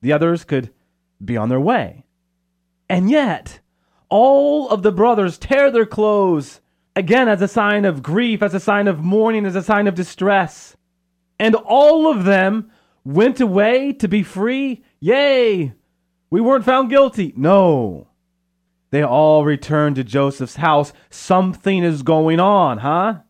The 0.00 0.12
others 0.12 0.44
could 0.44 0.72
be 1.24 1.36
on 1.36 1.48
their 1.48 1.60
way. 1.60 2.04
And 2.88 3.10
yet, 3.10 3.60
all 4.08 4.68
of 4.68 4.82
the 4.82 4.92
brothers 4.92 5.38
tear 5.38 5.70
their 5.70 5.86
clothes, 5.86 6.60
again 6.94 7.28
as 7.28 7.42
a 7.42 7.48
sign 7.48 7.84
of 7.84 8.02
grief, 8.02 8.42
as 8.42 8.54
a 8.54 8.60
sign 8.60 8.88
of 8.88 9.02
mourning, 9.02 9.44
as 9.44 9.56
a 9.56 9.62
sign 9.62 9.86
of 9.86 9.94
distress. 9.94 10.75
And 11.38 11.54
all 11.54 12.10
of 12.10 12.24
them 12.24 12.70
went 13.04 13.40
away 13.40 13.92
to 13.92 14.08
be 14.08 14.22
free. 14.22 14.84
Yay! 15.00 15.74
We 16.30 16.40
weren't 16.40 16.64
found 16.64 16.90
guilty. 16.90 17.32
No. 17.36 18.08
They 18.90 19.02
all 19.02 19.44
returned 19.44 19.96
to 19.96 20.04
Joseph's 20.04 20.56
house. 20.56 20.92
Something 21.10 21.84
is 21.84 22.02
going 22.02 22.40
on, 22.40 22.78
huh? 22.78 23.20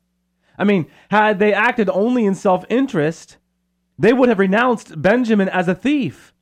I 0.58 0.64
mean, 0.64 0.86
had 1.10 1.38
they 1.38 1.52
acted 1.52 1.90
only 1.90 2.24
in 2.24 2.34
self 2.34 2.64
interest, 2.68 3.36
they 3.98 4.12
would 4.12 4.28
have 4.28 4.38
renounced 4.38 5.00
Benjamin 5.00 5.48
as 5.48 5.68
a 5.68 5.74
thief. 5.74 6.32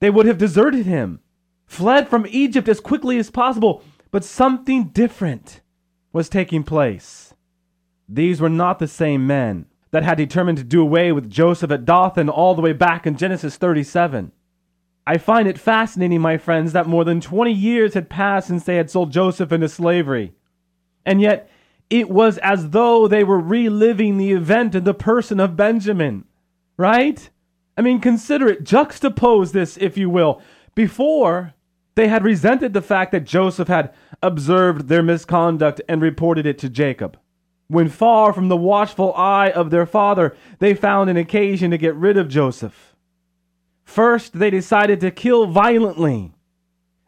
They 0.00 0.10
would 0.10 0.26
have 0.26 0.38
deserted 0.38 0.86
him, 0.86 1.20
fled 1.66 2.08
from 2.08 2.26
Egypt 2.28 2.68
as 2.68 2.80
quickly 2.80 3.18
as 3.18 3.30
possible. 3.30 3.82
But 4.10 4.24
something 4.24 4.88
different 4.88 5.60
was 6.12 6.28
taking 6.28 6.62
place. 6.62 7.34
These 8.08 8.40
were 8.40 8.48
not 8.48 8.78
the 8.78 8.88
same 8.88 9.26
men 9.26 9.66
that 9.96 10.04
had 10.04 10.18
determined 10.18 10.58
to 10.58 10.62
do 10.62 10.82
away 10.82 11.10
with 11.10 11.30
Joseph 11.30 11.70
at 11.70 11.86
Dothan 11.86 12.28
all 12.28 12.54
the 12.54 12.60
way 12.60 12.74
back 12.74 13.06
in 13.06 13.16
Genesis 13.16 13.56
37. 13.56 14.30
I 15.06 15.16
find 15.16 15.48
it 15.48 15.58
fascinating, 15.58 16.20
my 16.20 16.36
friends, 16.36 16.74
that 16.74 16.86
more 16.86 17.02
than 17.02 17.18
20 17.18 17.50
years 17.50 17.94
had 17.94 18.10
passed 18.10 18.48
since 18.48 18.64
they 18.64 18.76
had 18.76 18.90
sold 18.90 19.10
Joseph 19.10 19.52
into 19.52 19.70
slavery. 19.70 20.34
And 21.06 21.22
yet, 21.22 21.48
it 21.88 22.10
was 22.10 22.36
as 22.42 22.72
though 22.72 23.08
they 23.08 23.24
were 23.24 23.40
reliving 23.40 24.18
the 24.18 24.32
event 24.32 24.74
in 24.74 24.84
the 24.84 24.92
person 24.92 25.40
of 25.40 25.56
Benjamin, 25.56 26.26
right? 26.76 27.30
I 27.78 27.80
mean, 27.80 27.98
consider 27.98 28.48
it, 28.48 28.64
juxtapose 28.64 29.52
this, 29.52 29.78
if 29.78 29.96
you 29.96 30.10
will. 30.10 30.42
Before, 30.74 31.54
they 31.94 32.08
had 32.08 32.22
resented 32.22 32.74
the 32.74 32.82
fact 32.82 33.12
that 33.12 33.24
Joseph 33.24 33.68
had 33.68 33.94
observed 34.22 34.88
their 34.88 35.02
misconduct 35.02 35.80
and 35.88 36.02
reported 36.02 36.44
it 36.44 36.58
to 36.58 36.68
Jacob. 36.68 37.18
When 37.68 37.88
far 37.88 38.32
from 38.32 38.48
the 38.48 38.56
watchful 38.56 39.12
eye 39.14 39.50
of 39.50 39.70
their 39.70 39.86
father, 39.86 40.36
they 40.58 40.74
found 40.74 41.10
an 41.10 41.16
occasion 41.16 41.70
to 41.72 41.78
get 41.78 41.94
rid 41.96 42.16
of 42.16 42.28
Joseph. 42.28 42.94
First, 43.84 44.38
they 44.38 44.50
decided 44.50 45.00
to 45.00 45.10
kill 45.10 45.46
violently, 45.46 46.32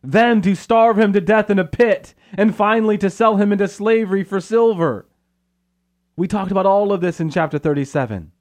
then 0.03 0.41
to 0.43 0.55
starve 0.55 0.99
him 0.99 1.13
to 1.13 1.21
death 1.21 1.51
in 1.51 1.59
a 1.59 1.65
pit, 1.65 2.15
and 2.35 2.55
finally 2.55 2.99
to 2.99 3.11
sell 3.11 3.37
him 3.37 3.53
into 3.53 3.69
slavery 3.69 4.25
for 4.25 4.41
silver. 4.41 5.07
We 6.17 6.27
talked 6.27 6.51
about 6.51 6.67
all 6.67 6.93
of 6.93 7.01
this 7.01 7.21
in 7.21 7.31
chapter 7.31 7.59
37. 7.59 8.33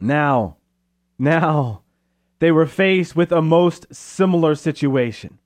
Now, 0.00 0.58
now, 1.18 1.82
they 2.38 2.52
were 2.52 2.66
faced 2.66 3.16
with 3.16 3.32
a 3.32 3.42
most 3.42 3.92
similar 3.92 4.54
situation. 4.54 5.38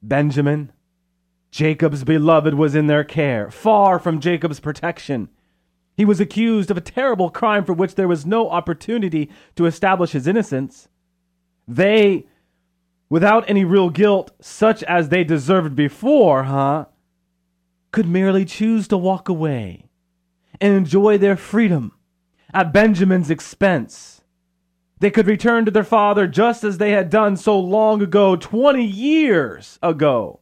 Benjamin, 0.00 0.70
Jacob's 1.54 2.02
beloved, 2.02 2.54
was 2.54 2.74
in 2.74 2.88
their 2.88 3.04
care, 3.04 3.48
far 3.48 4.00
from 4.00 4.18
Jacob's 4.18 4.58
protection. 4.58 5.28
He 5.96 6.04
was 6.04 6.18
accused 6.18 6.68
of 6.68 6.76
a 6.76 6.80
terrible 6.80 7.30
crime 7.30 7.64
for 7.64 7.72
which 7.72 7.94
there 7.94 8.08
was 8.08 8.26
no 8.26 8.50
opportunity 8.50 9.30
to 9.54 9.66
establish 9.66 10.10
his 10.10 10.26
innocence. 10.26 10.88
They, 11.68 12.26
without 13.08 13.48
any 13.48 13.64
real 13.64 13.88
guilt, 13.88 14.32
such 14.40 14.82
as 14.82 15.10
they 15.10 15.22
deserved 15.22 15.76
before, 15.76 16.42
huh, 16.42 16.86
could 17.92 18.08
merely 18.08 18.44
choose 18.44 18.88
to 18.88 18.98
walk 18.98 19.28
away 19.28 19.84
and 20.60 20.74
enjoy 20.74 21.18
their 21.18 21.36
freedom 21.36 21.92
at 22.52 22.72
Benjamin's 22.72 23.30
expense. 23.30 24.22
They 24.98 25.12
could 25.12 25.28
return 25.28 25.66
to 25.66 25.70
their 25.70 25.84
father 25.84 26.26
just 26.26 26.64
as 26.64 26.78
they 26.78 26.90
had 26.90 27.10
done 27.10 27.36
so 27.36 27.56
long 27.56 28.02
ago, 28.02 28.34
20 28.34 28.84
years 28.84 29.78
ago, 29.84 30.40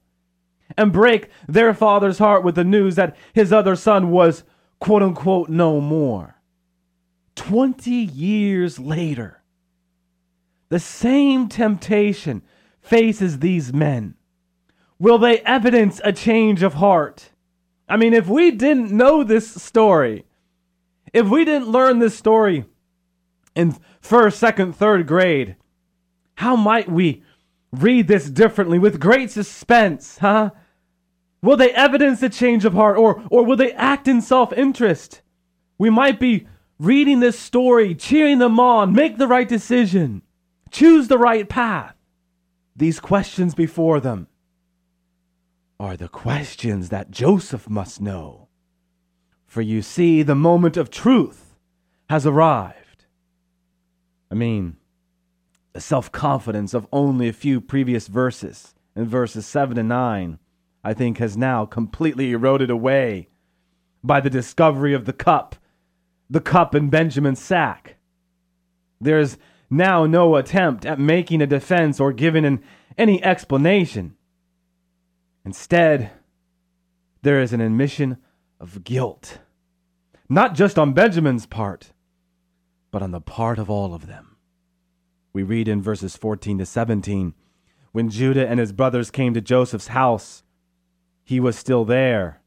and 0.77 0.93
break 0.93 1.29
their 1.49 1.75
father's 1.75 2.19
heart 2.19 2.45
with 2.45 2.55
the 2.55 2.65
news 2.65 2.97
that 2.97 3.17
his 3.33 3.53
other 3.53 3.77
son 3.77 4.11
was, 4.11 4.45
quote 4.81 5.03
unquote, 5.03 5.49
no 5.49 5.81
more. 5.81 6.37
20 7.37 7.91
years 7.91 8.79
later, 8.79 9.43
the 10.69 10.79
same 10.79 11.49
temptation 11.49 12.43
faces 12.81 13.39
these 13.39 13.73
men. 13.73 14.15
Will 14.99 15.19
they 15.19 15.41
evidence 15.41 16.01
a 16.05 16.13
change 16.13 16.63
of 16.63 16.75
heart? 16.75 17.31
I 17.89 17.97
mean, 17.97 18.15
if 18.15 18.29
we 18.29 18.51
didn't 18.51 18.91
know 18.91 19.23
this 19.23 19.63
story, 19.63 20.25
if 21.13 21.29
we 21.29 21.45
didn't 21.45 21.69
learn 21.69 21.99
this 21.99 22.17
story 22.17 22.65
in 23.55 23.77
first, 24.01 24.39
second, 24.39 24.75
third 24.75 25.07
grade, 25.07 25.57
how 26.37 26.57
might 26.57 26.91
we 26.91 27.23
read 27.73 28.09
this 28.09 28.31
differently 28.31 28.79
with 28.79 29.01
great 29.01 29.31
suspense, 29.31 30.19
huh? 30.19 30.51
Will 31.43 31.57
they 31.57 31.73
evidence 31.73 32.23
a 32.23 32.29
change 32.29 32.65
of 32.65 32.75
heart 32.75 32.97
or, 32.97 33.23
or 33.31 33.45
will 33.45 33.57
they 33.57 33.73
act 33.73 34.07
in 34.07 34.21
self 34.23 34.53
interest? 34.53 35.23
We 35.79 35.91
might 35.91 36.21
be 36.21 36.47
reading 36.79 37.21
this 37.21 37.39
story, 37.39 37.95
cheering 37.95 38.39
them 38.39 38.61
on, 38.61 38.93
make 38.93 39.19
the 39.19 39.27
right 39.27 39.49
decision 39.49 40.23
choose 40.73 41.07
the 41.07 41.19
right 41.19 41.49
path. 41.49 41.95
These 42.75 42.99
questions 42.99 43.55
before 43.55 44.01
them 44.01 44.27
are 45.79 45.97
the 45.97 46.09
questions 46.09 46.89
that 46.89 47.11
Joseph 47.11 47.69
must 47.69 48.01
know. 48.01 48.49
For 49.47 49.61
you 49.61 49.83
see, 49.83 50.23
the 50.23 50.35
moment 50.35 50.77
of 50.77 50.91
truth 50.91 51.55
has 52.09 52.27
arrived. 52.27 53.05
I 54.31 54.35
mean, 54.35 54.77
the 55.75 55.81
self 55.81 56.11
confidence 56.11 56.73
of 56.73 56.87
only 56.91 57.29
a 57.29 57.35
few 57.35 57.61
previous 57.61 58.09
verses, 58.09 58.75
in 58.97 59.07
verses 59.07 59.47
7 59.47 59.79
and 59.79 59.89
9, 59.89 60.39
I 60.85 60.95
think 60.95 61.19
has 61.19 61.37
now 61.37 61.65
completely 61.65 62.33
eroded 62.33 62.71
away 62.71 63.29
by 64.03 64.21
the 64.21 64.31
discovery 64.31 64.95
of 64.95 65.05
the 65.05 65.13
cup, 65.13 65.57
the 66.29 66.41
cup 66.41 66.75
in 66.75 66.91
Benjamin's 66.91 67.41
sack. 67.41 67.97
There's 69.01 69.39
now 69.71 70.07
no 70.07 70.37
attempt 70.37 70.85
at 70.85 70.99
making 70.99 71.41
a 71.41 71.47
defense 71.47 72.01
or 72.01 72.13
giving 72.13 72.45
an, 72.45 72.63
any 72.99 73.23
explanation. 73.23 74.17
Instead, 75.45 76.11
there 77.23 77.41
is 77.41 77.53
an 77.53 77.61
admission 77.61 78.19
of 78.61 78.85
guilt, 78.85 79.39
not 80.29 80.55
just 80.55 80.79
on 80.79 80.93
Benjamin's 80.93 81.47
part, 81.47 81.93
but 82.91 83.03
on 83.03 83.13
the 83.13 83.21
part 83.21 83.59
of 83.59 83.71
all 83.71 83.95
of 83.95 84.07
them. 84.07 84.37
We 85.33 85.43
read 85.43 85.69
in 85.69 85.81
verses 85.81 86.17
14 86.17 86.59
to 86.59 86.67
17 86.67 87.35
when 87.93 88.09
Judah 88.09 88.49
and 88.49 88.61
his 88.61 88.73
brothers 88.73 89.11
came 89.11 89.35
to 89.35 89.41
Joseph's 89.41 89.89
house, 89.89 90.43
he 91.25 91.41
was 91.41 91.57
still 91.57 91.85
there, 91.85 92.41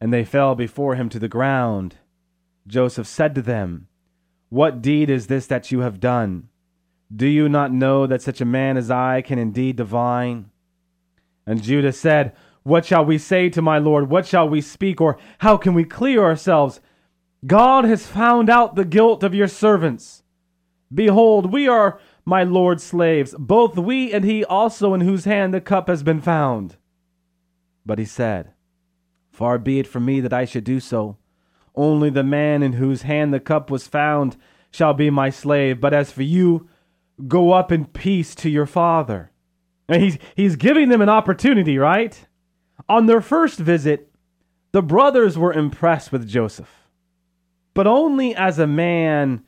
and 0.00 0.12
they 0.12 0.24
fell 0.24 0.54
before 0.54 0.94
him 0.94 1.08
to 1.08 1.18
the 1.18 1.28
ground. 1.28 1.96
Joseph 2.66 3.06
said 3.06 3.34
to 3.34 3.42
them, 3.42 3.88
What 4.48 4.82
deed 4.82 5.10
is 5.10 5.26
this 5.26 5.46
that 5.46 5.72
you 5.72 5.80
have 5.80 6.00
done? 6.00 6.48
Do 7.14 7.26
you 7.26 7.48
not 7.48 7.72
know 7.72 8.06
that 8.06 8.22
such 8.22 8.40
a 8.40 8.44
man 8.44 8.76
as 8.76 8.90
I 8.90 9.20
can 9.22 9.38
indeed 9.38 9.76
divine? 9.76 10.50
And 11.46 11.62
Judah 11.62 11.92
said, 11.92 12.34
What 12.62 12.84
shall 12.84 13.04
we 13.04 13.18
say 13.18 13.48
to 13.50 13.62
my 13.62 13.78
Lord? 13.78 14.08
What 14.08 14.26
shall 14.26 14.48
we 14.48 14.60
speak? 14.60 15.00
Or 15.00 15.18
how 15.38 15.56
can 15.56 15.74
we 15.74 15.84
clear 15.84 16.22
ourselves? 16.22 16.80
God 17.46 17.84
has 17.84 18.06
found 18.06 18.50
out 18.50 18.76
the 18.76 18.84
guilt 18.84 19.22
of 19.22 19.34
your 19.34 19.48
servants. 19.48 20.22
Behold, 20.92 21.52
we 21.52 21.66
are 21.66 21.98
my 22.24 22.42
Lord's 22.42 22.82
slaves, 22.82 23.34
both 23.38 23.76
we 23.76 24.12
and 24.12 24.24
he 24.24 24.44
also 24.44 24.92
in 24.92 25.00
whose 25.00 25.24
hand 25.24 25.54
the 25.54 25.60
cup 25.60 25.88
has 25.88 26.02
been 26.02 26.20
found. 26.20 26.76
But 27.90 27.98
he 27.98 28.04
said, 28.04 28.52
Far 29.32 29.58
be 29.58 29.80
it 29.80 29.86
from 29.88 30.04
me 30.04 30.20
that 30.20 30.32
I 30.32 30.44
should 30.44 30.62
do 30.62 30.78
so. 30.78 31.16
Only 31.74 32.08
the 32.08 32.22
man 32.22 32.62
in 32.62 32.74
whose 32.74 33.02
hand 33.02 33.34
the 33.34 33.40
cup 33.40 33.68
was 33.68 33.88
found 33.88 34.36
shall 34.70 34.94
be 34.94 35.10
my 35.10 35.30
slave. 35.30 35.80
But 35.80 35.92
as 35.92 36.12
for 36.12 36.22
you, 36.22 36.68
Go 37.26 37.50
up 37.52 37.72
in 37.72 37.86
peace 37.86 38.36
to 38.36 38.48
your 38.48 38.66
father. 38.66 39.32
And 39.88 40.00
he's, 40.00 40.18
he's 40.36 40.54
giving 40.54 40.88
them 40.88 41.02
an 41.02 41.08
opportunity, 41.08 41.78
right? 41.78 42.28
On 42.88 43.06
their 43.06 43.20
first 43.20 43.58
visit, 43.58 44.12
The 44.70 44.82
brothers 44.82 45.36
were 45.36 45.52
impressed 45.52 46.12
with 46.12 46.28
Joseph, 46.28 46.88
but 47.74 47.88
only 47.88 48.36
as 48.36 48.60
a 48.60 48.68
man 48.68 49.42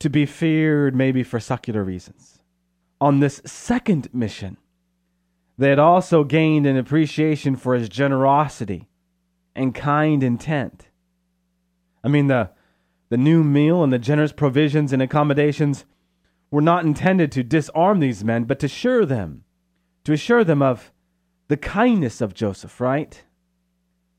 to 0.00 0.10
be 0.10 0.26
feared, 0.26 0.96
maybe 0.96 1.22
for 1.22 1.38
secular 1.38 1.84
reasons. 1.84 2.40
On 3.00 3.20
this 3.20 3.40
second 3.46 4.12
mission, 4.12 4.56
they 5.56 5.68
had 5.68 5.78
also 5.78 6.24
gained 6.24 6.66
an 6.66 6.76
appreciation 6.76 7.56
for 7.56 7.74
his 7.74 7.88
generosity 7.88 8.88
and 9.54 9.74
kind 9.74 10.22
intent. 10.22 10.88
I 12.02 12.08
mean, 12.08 12.26
the, 12.26 12.50
the 13.08 13.16
new 13.16 13.44
meal 13.44 13.82
and 13.82 13.92
the 13.92 13.98
generous 13.98 14.32
provisions 14.32 14.92
and 14.92 15.00
accommodations 15.00 15.84
were 16.50 16.60
not 16.60 16.84
intended 16.84 17.30
to 17.32 17.42
disarm 17.42 18.00
these 18.00 18.24
men, 18.24 18.44
but 18.44 18.58
to 18.60 18.66
assure 18.66 19.06
them, 19.06 19.44
to 20.04 20.12
assure 20.12 20.44
them 20.44 20.62
of 20.62 20.92
the 21.48 21.56
kindness 21.56 22.20
of 22.20 22.34
Joseph, 22.34 22.80
right? 22.80 23.24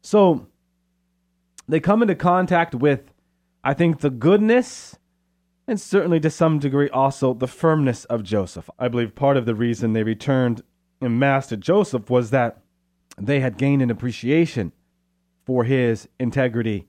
So 0.02 0.48
they 1.68 1.80
come 1.80 2.02
into 2.02 2.16
contact 2.16 2.76
with, 2.76 3.12
I 3.64 3.74
think, 3.74 4.00
the 4.00 4.10
goodness 4.10 4.98
and 5.68 5.82
certainly 5.82 6.20
to 6.20 6.30
some 6.30 6.60
degree 6.60 6.90
also 6.90 7.34
the 7.34 7.48
firmness 7.48 8.06
of 8.06 8.24
Joseph. 8.24 8.70
I 8.78 8.88
believe 8.88 9.16
part 9.16 9.38
of 9.38 9.46
the 9.46 9.56
reason 9.56 9.94
they 9.94 10.04
returned 10.04 10.62
en 11.02 11.20
Master 11.20 11.56
Joseph 11.56 12.10
was 12.10 12.30
that 12.32 12.62
they 13.18 13.40
had 13.40 13.58
gained 13.58 13.82
an 13.82 13.92
appreciation 13.92 14.72
for 15.46 15.64
his 15.64 16.08
integrity, 16.20 16.88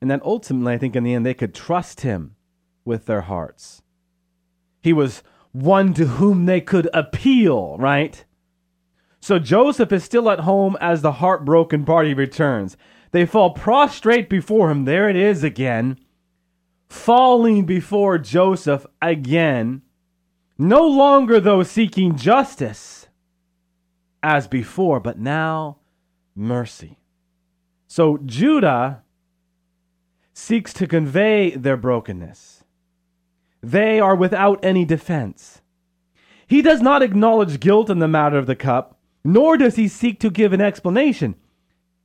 and 0.00 0.10
that 0.10 0.22
ultimately, 0.22 0.74
I 0.74 0.78
think 0.78 0.96
in 0.96 1.04
the 1.04 1.14
end, 1.14 1.26
they 1.26 1.34
could 1.34 1.54
trust 1.54 2.00
him 2.00 2.36
with 2.84 3.06
their 3.06 3.22
hearts. 3.22 3.82
He 4.80 4.92
was 4.92 5.22
one 5.52 5.92
to 5.94 6.06
whom 6.06 6.46
they 6.46 6.60
could 6.60 6.88
appeal, 6.94 7.76
right? 7.78 8.24
So 9.20 9.38
Joseph 9.38 9.92
is 9.92 10.04
still 10.04 10.30
at 10.30 10.40
home 10.40 10.76
as 10.80 11.02
the 11.02 11.12
heartbroken 11.12 11.84
party 11.84 12.14
returns. 12.14 12.76
They 13.10 13.26
fall 13.26 13.50
prostrate 13.50 14.28
before 14.28 14.70
him. 14.70 14.84
There 14.84 15.08
it 15.08 15.16
is 15.16 15.42
again. 15.42 15.98
Falling 16.88 17.64
before 17.64 18.18
Joseph 18.18 18.86
again. 19.02 19.82
No 20.56 20.86
longer, 20.86 21.40
though, 21.40 21.62
seeking 21.62 22.16
justice 22.16 22.97
as 24.22 24.48
before, 24.48 25.00
but 25.00 25.18
now 25.18 25.78
mercy. 26.34 26.98
So 27.86 28.18
Judah 28.24 29.02
seeks 30.32 30.72
to 30.74 30.86
convey 30.86 31.50
their 31.50 31.76
brokenness. 31.76 32.64
They 33.62 33.98
are 33.98 34.14
without 34.14 34.64
any 34.64 34.84
defense. 34.84 35.62
He 36.46 36.62
does 36.62 36.80
not 36.80 37.02
acknowledge 37.02 37.60
guilt 37.60 37.90
in 37.90 37.98
the 37.98 38.08
matter 38.08 38.38
of 38.38 38.46
the 38.46 38.56
cup, 38.56 38.98
nor 39.24 39.56
does 39.56 39.76
he 39.76 39.88
seek 39.88 40.20
to 40.20 40.30
give 40.30 40.52
an 40.52 40.60
explanation. 40.60 41.34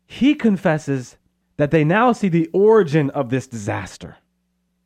He 0.05 0.35
confesses 0.35 1.17
that 1.57 1.71
they 1.71 1.83
now 1.83 2.11
see 2.11 2.27
the 2.27 2.49
origin 2.53 3.09
of 3.11 3.29
this 3.29 3.47
disaster. 3.47 4.17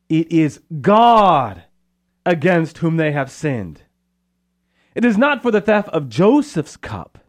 It 0.09 0.31
is 0.31 0.61
God 0.81 1.63
against 2.25 2.79
whom 2.79 2.97
they 2.97 3.11
have 3.13 3.31
sinned. 3.31 3.83
It 4.97 5.05
is 5.05 5.15
not 5.15 5.43
for 5.43 5.51
the 5.51 5.61
theft 5.61 5.89
of 5.89 6.09
Joseph's 6.09 6.75
cup 6.75 7.19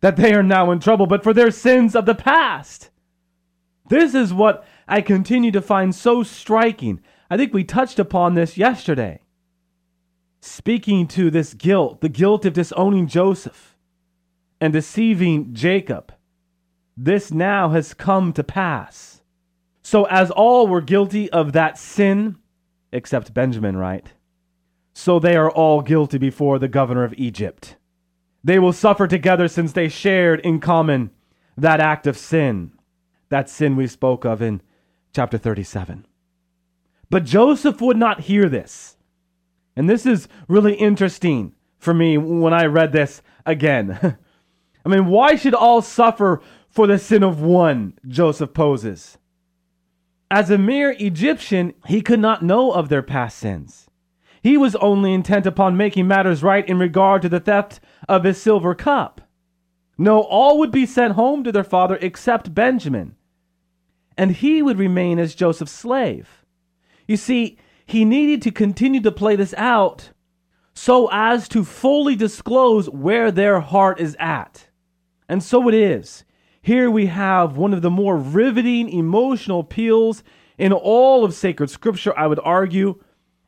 that 0.00 0.14
they 0.14 0.32
are 0.32 0.44
now 0.44 0.70
in 0.70 0.78
trouble, 0.78 1.08
but 1.08 1.24
for 1.24 1.34
their 1.34 1.50
sins 1.50 1.96
of 1.96 2.06
the 2.06 2.14
past. 2.14 2.90
This 3.88 4.14
is 4.14 4.32
what 4.32 4.64
I 4.86 5.00
continue 5.00 5.50
to 5.50 5.60
find 5.60 5.92
so 5.92 6.22
striking. 6.22 7.00
I 7.28 7.36
think 7.36 7.52
we 7.52 7.64
touched 7.64 7.98
upon 7.98 8.34
this 8.34 8.56
yesterday. 8.56 9.22
Speaking 10.40 11.08
to 11.08 11.32
this 11.32 11.52
guilt, 11.54 12.00
the 12.00 12.08
guilt 12.08 12.44
of 12.44 12.52
disowning 12.52 13.08
Joseph 13.08 13.76
and 14.60 14.72
deceiving 14.72 15.52
Jacob, 15.52 16.14
this 16.96 17.32
now 17.32 17.70
has 17.70 17.92
come 17.92 18.32
to 18.34 18.44
pass. 18.44 19.20
So, 19.82 20.04
as 20.04 20.30
all 20.30 20.68
were 20.68 20.80
guilty 20.80 21.28
of 21.30 21.54
that 21.54 21.76
sin, 21.76 22.36
except 22.92 23.34
Benjamin, 23.34 23.76
right? 23.76 24.12
So 24.94 25.18
they 25.18 25.36
are 25.36 25.50
all 25.50 25.82
guilty 25.82 26.18
before 26.18 26.58
the 26.58 26.68
governor 26.68 27.04
of 27.04 27.14
Egypt. 27.18 27.76
They 28.44 28.58
will 28.58 28.72
suffer 28.72 29.06
together 29.06 29.48
since 29.48 29.72
they 29.72 29.88
shared 29.88 30.40
in 30.40 30.60
common 30.60 31.10
that 31.56 31.80
act 31.80 32.06
of 32.06 32.16
sin, 32.16 32.72
that 33.28 33.50
sin 33.50 33.76
we 33.76 33.86
spoke 33.86 34.24
of 34.24 34.40
in 34.40 34.62
chapter 35.12 35.36
37. 35.36 36.06
But 37.10 37.24
Joseph 37.24 37.80
would 37.80 37.96
not 37.96 38.20
hear 38.20 38.48
this. 38.48 38.96
And 39.76 39.90
this 39.90 40.06
is 40.06 40.28
really 40.48 40.74
interesting 40.74 41.54
for 41.78 41.92
me 41.92 42.16
when 42.16 42.54
I 42.54 42.66
read 42.66 42.92
this 42.92 43.20
again. 43.44 44.16
I 44.86 44.88
mean, 44.88 45.06
why 45.06 45.34
should 45.34 45.54
all 45.54 45.82
suffer 45.82 46.40
for 46.68 46.86
the 46.86 46.98
sin 46.98 47.22
of 47.22 47.40
one? 47.40 47.94
Joseph 48.06 48.54
poses. 48.54 49.18
As 50.30 50.50
a 50.50 50.58
mere 50.58 50.94
Egyptian, 50.98 51.74
he 51.86 52.00
could 52.00 52.20
not 52.20 52.42
know 52.42 52.72
of 52.72 52.88
their 52.88 53.02
past 53.02 53.38
sins. 53.38 53.83
He 54.44 54.58
was 54.58 54.76
only 54.76 55.14
intent 55.14 55.46
upon 55.46 55.78
making 55.78 56.06
matters 56.06 56.42
right 56.42 56.68
in 56.68 56.78
regard 56.78 57.22
to 57.22 57.30
the 57.30 57.40
theft 57.40 57.80
of 58.06 58.24
his 58.24 58.40
silver 58.40 58.74
cup. 58.74 59.22
No, 59.96 60.20
all 60.20 60.58
would 60.58 60.70
be 60.70 60.84
sent 60.84 61.14
home 61.14 61.42
to 61.44 61.50
their 61.50 61.64
father 61.64 61.96
except 62.02 62.54
Benjamin, 62.54 63.16
and 64.18 64.32
he 64.32 64.60
would 64.60 64.78
remain 64.78 65.18
as 65.18 65.34
Joseph's 65.34 65.72
slave. 65.72 66.44
You 67.08 67.16
see, 67.16 67.56
he 67.86 68.04
needed 68.04 68.42
to 68.42 68.50
continue 68.50 69.00
to 69.00 69.10
play 69.10 69.34
this 69.34 69.54
out 69.56 70.10
so 70.74 71.08
as 71.10 71.48
to 71.48 71.64
fully 71.64 72.14
disclose 72.14 72.90
where 72.90 73.30
their 73.30 73.60
heart 73.60 73.98
is 73.98 74.14
at. 74.20 74.68
And 75.26 75.42
so 75.42 75.70
it 75.70 75.74
is. 75.74 76.26
Here 76.60 76.90
we 76.90 77.06
have 77.06 77.56
one 77.56 77.72
of 77.72 77.80
the 77.80 77.90
more 77.90 78.18
riveting 78.18 78.90
emotional 78.90 79.60
appeals 79.60 80.22
in 80.58 80.74
all 80.74 81.24
of 81.24 81.32
sacred 81.32 81.70
scripture, 81.70 82.12
I 82.14 82.26
would 82.26 82.40
argue, 82.44 83.00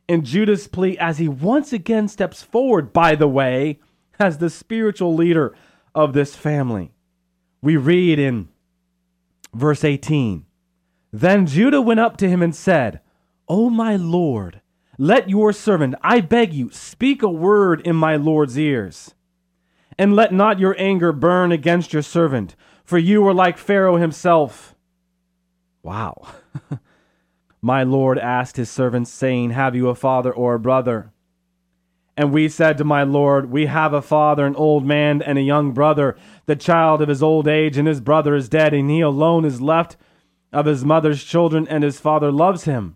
in 0.07 0.23
Judah's 0.23 0.67
plea 0.67 0.97
as 0.97 1.17
he 1.17 1.27
once 1.27 1.73
again 1.73 2.07
steps 2.07 2.41
forward, 2.41 2.93
by 2.93 3.15
the 3.15 3.27
way, 3.27 3.79
as 4.19 4.37
the 4.37 4.49
spiritual 4.49 5.13
leader 5.13 5.55
of 5.93 6.13
this 6.13 6.35
family. 6.35 6.91
We 7.61 7.75
read 7.75 8.19
in 8.19 8.49
verse 9.53 9.83
18 9.83 10.45
Then 11.11 11.45
Judah 11.45 11.81
went 11.81 11.99
up 11.99 12.17
to 12.17 12.29
him 12.29 12.41
and 12.41 12.55
said, 12.55 13.01
O 13.47 13.69
my 13.69 13.95
Lord, 13.95 14.61
let 14.97 15.29
your 15.29 15.53
servant, 15.53 15.95
I 16.01 16.21
beg 16.21 16.53
you, 16.53 16.71
speak 16.71 17.21
a 17.21 17.29
word 17.29 17.81
in 17.81 17.95
my 17.95 18.15
Lord's 18.15 18.57
ears. 18.57 19.13
And 19.97 20.15
let 20.15 20.31
not 20.31 20.59
your 20.59 20.75
anger 20.77 21.11
burn 21.11 21.51
against 21.51 21.91
your 21.91 22.03
servant, 22.03 22.55
for 22.83 22.97
you 22.97 23.27
are 23.27 23.33
like 23.33 23.57
Pharaoh 23.57 23.97
himself. 23.97 24.75
Wow. 25.81 26.27
My 27.67 27.83
Lord 27.83 28.17
asked 28.17 28.55
his 28.55 28.69
servants, 28.69 29.11
saying, 29.11 29.49
Have 29.49 29.75
you 29.75 29.89
a 29.89 29.93
father 29.93 30.31
or 30.31 30.53
a 30.53 30.59
brother? 30.59 31.11
And 32.15 32.31
we 32.31 32.47
said 32.47 32.77
to 32.77 32.85
my 32.85 33.03
Lord, 33.03 33.51
We 33.51 33.65
have 33.65 33.91
a 33.91 34.01
father, 34.01 34.45
an 34.45 34.55
old 34.55 34.85
man, 34.85 35.21
and 35.21 35.37
a 35.37 35.41
young 35.41 35.73
brother, 35.73 36.15
the 36.45 36.55
child 36.55 37.01
of 37.01 37.09
his 37.09 37.21
old 37.21 37.45
age, 37.45 37.77
and 37.77 37.85
his 37.85 37.99
brother 37.99 38.35
is 38.35 38.47
dead, 38.47 38.73
and 38.73 38.89
he 38.89 39.01
alone 39.01 39.43
is 39.43 39.59
left 39.59 39.97
of 40.53 40.65
his 40.65 40.85
mother's 40.85 41.25
children, 41.25 41.67
and 41.67 41.83
his 41.83 41.99
father 41.99 42.31
loves 42.31 42.63
him. 42.63 42.95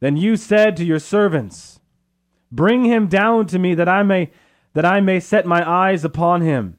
Then 0.00 0.16
you 0.16 0.34
said 0.34 0.76
to 0.78 0.84
your 0.84 0.98
servants, 0.98 1.78
Bring 2.50 2.86
him 2.86 3.06
down 3.06 3.46
to 3.46 3.58
me 3.60 3.76
that 3.76 3.88
I 3.88 4.02
may 4.02 4.32
that 4.72 4.84
I 4.84 5.00
may 5.00 5.20
set 5.20 5.46
my 5.46 5.62
eyes 5.64 6.04
upon 6.04 6.40
him. 6.40 6.76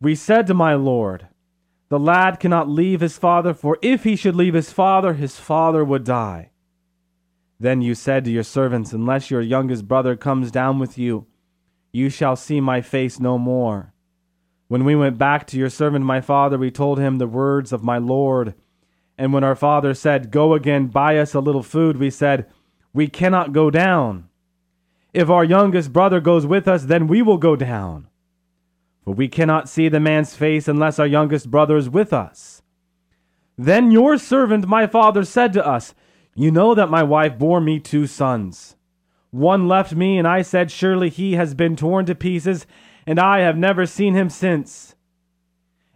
We 0.00 0.16
said 0.16 0.48
to 0.48 0.54
my 0.54 0.74
Lord, 0.74 1.28
The 1.88 1.98
lad 1.98 2.38
cannot 2.38 2.68
leave 2.68 3.00
his 3.00 3.16
father, 3.16 3.54
for 3.54 3.78
if 3.80 4.04
he 4.04 4.14
should 4.14 4.36
leave 4.36 4.54
his 4.54 4.72
father, 4.72 5.14
his 5.14 5.38
father 5.38 5.84
would 5.84 6.04
die. 6.04 6.50
Then 7.58 7.80
you 7.80 7.94
said 7.94 8.24
to 8.24 8.30
your 8.30 8.42
servants, 8.42 8.92
Unless 8.92 9.30
your 9.30 9.40
youngest 9.40 9.88
brother 9.88 10.14
comes 10.14 10.50
down 10.50 10.78
with 10.78 10.98
you, 10.98 11.26
you 11.90 12.10
shall 12.10 12.36
see 12.36 12.60
my 12.60 12.82
face 12.82 13.18
no 13.18 13.38
more. 13.38 13.94
When 14.68 14.84
we 14.84 14.94
went 14.94 15.16
back 15.16 15.46
to 15.48 15.58
your 15.58 15.70
servant 15.70 16.04
my 16.04 16.20
father, 16.20 16.58
we 16.58 16.70
told 16.70 16.98
him 16.98 17.16
the 17.16 17.26
words 17.26 17.72
of 17.72 17.82
my 17.82 17.96
Lord. 17.96 18.54
And 19.16 19.32
when 19.32 19.42
our 19.42 19.56
father 19.56 19.94
said, 19.94 20.30
Go 20.30 20.52
again, 20.52 20.88
buy 20.88 21.18
us 21.18 21.32
a 21.32 21.40
little 21.40 21.62
food, 21.62 21.96
we 21.96 22.10
said, 22.10 22.46
We 22.92 23.08
cannot 23.08 23.54
go 23.54 23.70
down. 23.70 24.28
If 25.14 25.30
our 25.30 25.42
youngest 25.42 25.92
brother 25.92 26.20
goes 26.20 26.46
with 26.46 26.68
us, 26.68 26.84
then 26.84 27.06
we 27.06 27.22
will 27.22 27.38
go 27.38 27.56
down. 27.56 28.07
For 29.08 29.14
we 29.14 29.28
cannot 29.28 29.70
see 29.70 29.88
the 29.88 30.00
man's 30.00 30.36
face 30.36 30.68
unless 30.68 30.98
our 30.98 31.06
youngest 31.06 31.50
brother 31.50 31.78
is 31.78 31.88
with 31.88 32.12
us. 32.12 32.60
Then 33.56 33.90
your 33.90 34.18
servant, 34.18 34.68
my 34.68 34.86
father, 34.86 35.24
said 35.24 35.54
to 35.54 35.66
us, 35.66 35.94
You 36.34 36.50
know 36.50 36.74
that 36.74 36.90
my 36.90 37.02
wife 37.02 37.38
bore 37.38 37.62
me 37.62 37.80
two 37.80 38.06
sons. 38.06 38.76
One 39.30 39.66
left 39.66 39.94
me, 39.94 40.18
and 40.18 40.28
I 40.28 40.42
said, 40.42 40.70
Surely 40.70 41.08
he 41.08 41.36
has 41.36 41.54
been 41.54 41.74
torn 41.74 42.04
to 42.04 42.14
pieces, 42.14 42.66
and 43.06 43.18
I 43.18 43.40
have 43.40 43.56
never 43.56 43.86
seen 43.86 44.12
him 44.12 44.28
since. 44.28 44.94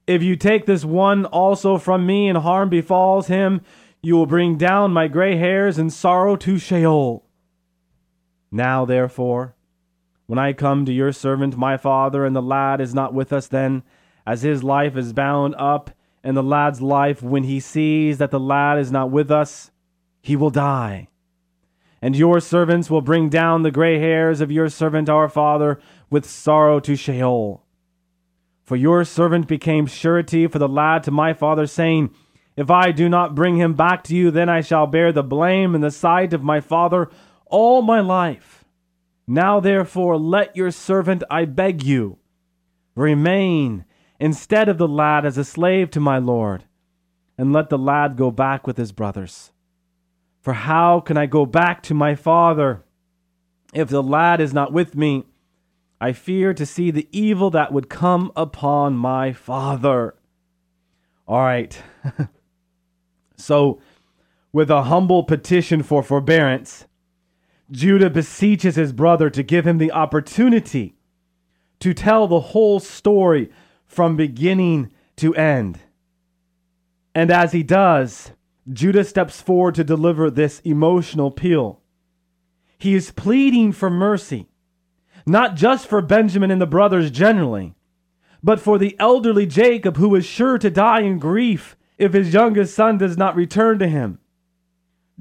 If 0.07 0.23
you 0.23 0.35
take 0.35 0.65
this 0.65 0.83
one 0.83 1.27
also 1.27 1.77
from 1.77 2.07
me, 2.07 2.31
and 2.31 2.39
harm 2.39 2.71
befalls 2.71 3.27
him, 3.27 3.61
you 4.01 4.17
will 4.17 4.25
bring 4.25 4.57
down 4.57 4.91
my 4.91 5.07
gray 5.07 5.37
hairs 5.37 5.79
in 5.79 5.91
sorrow 5.91 6.35
to 6.37 6.59
Sheol. 6.59 7.27
Now, 8.51 8.87
therefore, 8.87 9.55
when 10.33 10.39
I 10.39 10.55
come 10.55 10.87
to 10.87 10.93
your 10.95 11.13
servant 11.13 11.59
my 11.59 11.77
father, 11.77 12.25
and 12.25 12.35
the 12.35 12.41
lad 12.41 12.81
is 12.81 12.95
not 12.95 13.13
with 13.13 13.35
us, 13.35 13.49
then, 13.49 13.83
as 14.27 14.41
his 14.41 14.65
life 14.65 14.97
is 14.97 15.13
bound 15.13 15.55
up 15.59 15.91
in 16.25 16.35
the 16.35 16.43
lad's 16.43 16.81
life 16.81 17.23
when 17.23 17.43
he 17.43 17.61
sees 17.61 18.17
that 18.17 18.31
the 18.31 18.41
lad 18.41 18.79
is 18.79 18.91
not 18.91 19.11
with 19.11 19.31
us, 19.31 19.71
he 20.23 20.35
will 20.35 20.49
die. 20.49 21.09
And 22.01 22.17
your 22.17 22.41
servants 22.41 22.89
will 22.89 23.03
bring 23.03 23.29
down 23.29 23.61
the 23.61 23.71
gray 23.71 23.99
hairs 23.99 24.41
of 24.41 24.51
your 24.51 24.71
servant 24.71 25.11
our 25.11 25.29
father 25.29 25.79
with 26.09 26.25
sorrow 26.25 26.81
to 26.81 26.97
Sheol. 26.97 27.63
For 28.65 28.77
your 28.77 29.05
servant 29.05 29.47
became 29.47 29.85
surety 29.85 30.47
for 30.47 30.59
the 30.59 30.67
lad 30.67 31.03
to 31.03 31.11
my 31.11 31.35
father, 31.35 31.67
saying, 31.67 32.09
If 32.57 32.71
I 32.71 32.91
do 32.91 33.11
not 33.11 33.35
bring 33.35 33.57
him 33.57 33.75
back 33.75 34.03
to 34.05 34.17
you, 34.17 34.31
then 34.31 34.49
I 34.49 34.63
shall 34.63 34.87
bear 34.87 35.13
the 35.13 35.23
blame 35.23 35.75
in 35.75 35.83
the 35.83 35.91
sight 35.91 36.33
of 36.33 36.43
my 36.43 36.63
father 36.63 37.11
all 37.51 37.83
my 37.83 38.01
life. 38.01 38.62
Now 39.27 39.61
therefore 39.61 40.19
let 40.19 40.57
your 40.57 40.71
servant, 40.71 41.23
I 41.31 41.45
beg 41.45 41.83
you, 41.83 42.19
remain 42.95 43.85
instead 44.19 44.69
of 44.69 44.79
the 44.79 44.89
lad 44.89 45.25
as 45.25 45.39
a 45.39 45.45
slave 45.45 45.91
to 45.91 46.01
my 46.01 46.19
lord, 46.19 46.65
and 47.39 47.53
let 47.53 47.71
the 47.71 47.79
lad 47.79 48.17
go 48.17 48.31
back 48.31 48.67
with 48.67 48.77
his 48.77 48.93
brothers. 48.93 49.53
For 50.41 50.55
how 50.55 51.01
can 51.01 51.17
I 51.17 51.27
go 51.27 51.47
back 51.47 51.83
to 51.85 51.95
my 51.95 52.15
father 52.15 52.85
if 53.73 53.89
the 53.89 54.03
lad 54.03 54.41
is 54.41 54.53
not 54.53 54.73
with 54.73 54.97
me? 54.97 55.25
I 56.01 56.13
fear 56.13 56.53
to 56.55 56.67
see 56.67 56.91
the 56.91 57.09
evil 57.13 57.51
that 57.51 57.73
would 57.73 57.89
come 57.89 58.33
upon 58.35 58.97
my 58.97 59.33
father. 59.33 60.17
All 61.29 61.43
right. 61.43 61.81
so, 63.37 63.81
with 64.53 64.69
a 64.69 64.83
humble 64.83 65.23
petition 65.23 65.85
for 65.85 66.03
forbearance, 66.03 66.87
Judah 67.73 68.11
beseeches 68.11 68.77
his 68.77 68.93
brother 68.93 69.31
to 69.31 69.43
give 69.43 69.67
him 69.67 69.79
the 69.79 69.93
opportunity 69.93 70.95
to 71.81 71.95
tell 71.95 72.29
the 72.29 72.41
whole 72.41 72.79
story 72.79 73.51
from 73.87 74.15
beginning 74.15 74.93
to 75.17 75.35
end. 75.35 75.81
And 77.15 77.31
as 77.31 77.53
he 77.53 77.63
does, 77.63 78.33
Judah 78.71 79.05
steps 79.05 79.41
forward 79.41 79.75
to 79.75 79.85
deliver 79.85 80.31
this 80.31 80.61
emotional 80.61 81.29
appeal. 81.29 81.81
He 82.79 82.95
is 82.95 83.11
pleading 83.11 83.73
for 83.73 83.91
mercy, 83.91 84.49
not 85.27 85.57
just 85.57 85.87
for 85.87 86.03
Benjamin 86.03 86.51
and 86.51 86.61
the 86.61 86.67
brothers 86.67 87.11
generally, 87.11 87.75
but 88.43 88.61
for 88.61 88.79
the 88.79 88.97
elderly 88.99 89.47
Jacob 89.47 89.97
who 89.97 90.15
is 90.15 90.27
sure 90.27 90.59
to 90.59 90.71
die 90.71 91.01
in 91.01 91.19
grief 91.19 91.77
if 91.97 92.13
his 92.13 92.35
youngest 92.35 92.75
son 92.75 92.99
does 92.99 93.17
not 93.17 93.37
return 93.37 93.79
to 93.79 93.89
him. 93.89 94.19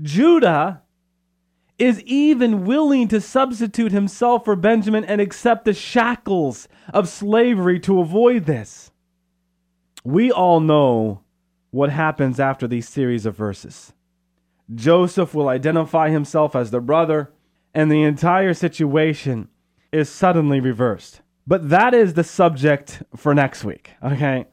Judah 0.02 0.81
is 1.82 2.00
even 2.04 2.64
willing 2.64 3.08
to 3.08 3.20
substitute 3.20 3.92
himself 3.92 4.46
for 4.46 4.56
Benjamin 4.56 5.04
and 5.04 5.20
accept 5.20 5.66
the 5.66 5.74
shackles 5.74 6.68
of 6.94 7.10
slavery 7.10 7.80
to 7.80 8.00
avoid 8.00 8.46
this. 8.46 8.92
We 10.04 10.32
all 10.32 10.60
know 10.60 11.24
what 11.72 11.90
happens 11.90 12.40
after 12.40 12.68
these 12.68 12.88
series 12.88 13.26
of 13.26 13.36
verses. 13.36 13.94
Joseph 14.76 15.34
will 15.34 15.48
identify 15.48 16.12
himself 16.12 16.56
as 16.56 16.70
the 16.70 16.80
brother, 16.80 17.34
and 17.74 17.92
the 17.92 18.04
entire 18.04 18.54
situation 18.54 19.48
is 19.92 20.08
suddenly 20.08 20.60
reversed. 20.60 21.22
But 21.48 21.70
that 21.70 21.96
is 21.96 22.14
the 22.14 22.24
subject 22.24 23.02
for 23.16 23.34
next 23.34 23.64
week, 23.64 23.94
okay? 24.04 24.46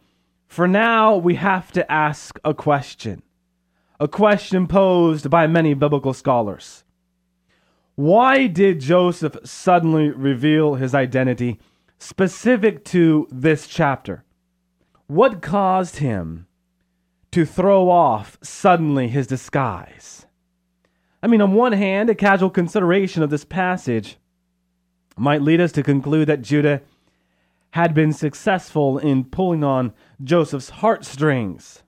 For 0.46 0.66
now, 0.66 1.14
we 1.16 1.34
have 1.34 1.72
to 1.72 1.92
ask 1.92 2.38
a 2.42 2.54
question. 2.54 3.22
A 4.00 4.08
question 4.08 4.66
posed 4.66 5.28
by 5.28 5.46
many 5.46 5.74
biblical 5.74 6.14
scholars. 6.14 6.84
Why 7.98 8.46
did 8.46 8.78
Joseph 8.78 9.36
suddenly 9.42 10.10
reveal 10.10 10.76
his 10.76 10.94
identity 10.94 11.58
specific 11.98 12.84
to 12.84 13.26
this 13.28 13.66
chapter? 13.66 14.22
What 15.08 15.42
caused 15.42 15.96
him 15.96 16.46
to 17.32 17.44
throw 17.44 17.90
off 17.90 18.38
suddenly 18.40 19.08
his 19.08 19.26
disguise? 19.26 20.26
I 21.24 21.26
mean, 21.26 21.40
on 21.40 21.54
one 21.54 21.72
hand, 21.72 22.08
a 22.08 22.14
casual 22.14 22.50
consideration 22.50 23.24
of 23.24 23.30
this 23.30 23.44
passage 23.44 24.16
might 25.16 25.42
lead 25.42 25.60
us 25.60 25.72
to 25.72 25.82
conclude 25.82 26.28
that 26.28 26.42
Judah 26.42 26.82
had 27.70 27.94
been 27.94 28.12
successful 28.12 28.98
in 28.98 29.24
pulling 29.24 29.64
on 29.64 29.92
Joseph's 30.22 30.70
heartstrings. 30.70 31.82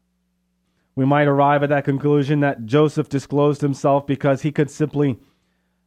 We 0.97 1.05
might 1.05 1.29
arrive 1.29 1.63
at 1.63 1.69
that 1.69 1.85
conclusion 1.85 2.41
that 2.41 2.67
Joseph 2.67 3.09
disclosed 3.09 3.61
himself 3.61 4.09
because 4.09 4.43
he 4.43 4.51
could 4.51 4.73
simply 4.73 5.21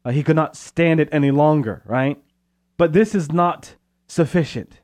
uh, 0.06 0.12
he 0.12 0.24
could 0.24 0.36
not 0.36 0.56
stand 0.56 1.00
it 1.00 1.10
any 1.12 1.32
longer, 1.32 1.82
right? 1.86 2.22
But 2.78 2.94
this 2.94 3.16
is 3.16 3.32
not 3.32 3.76
sufficient. 4.08 4.82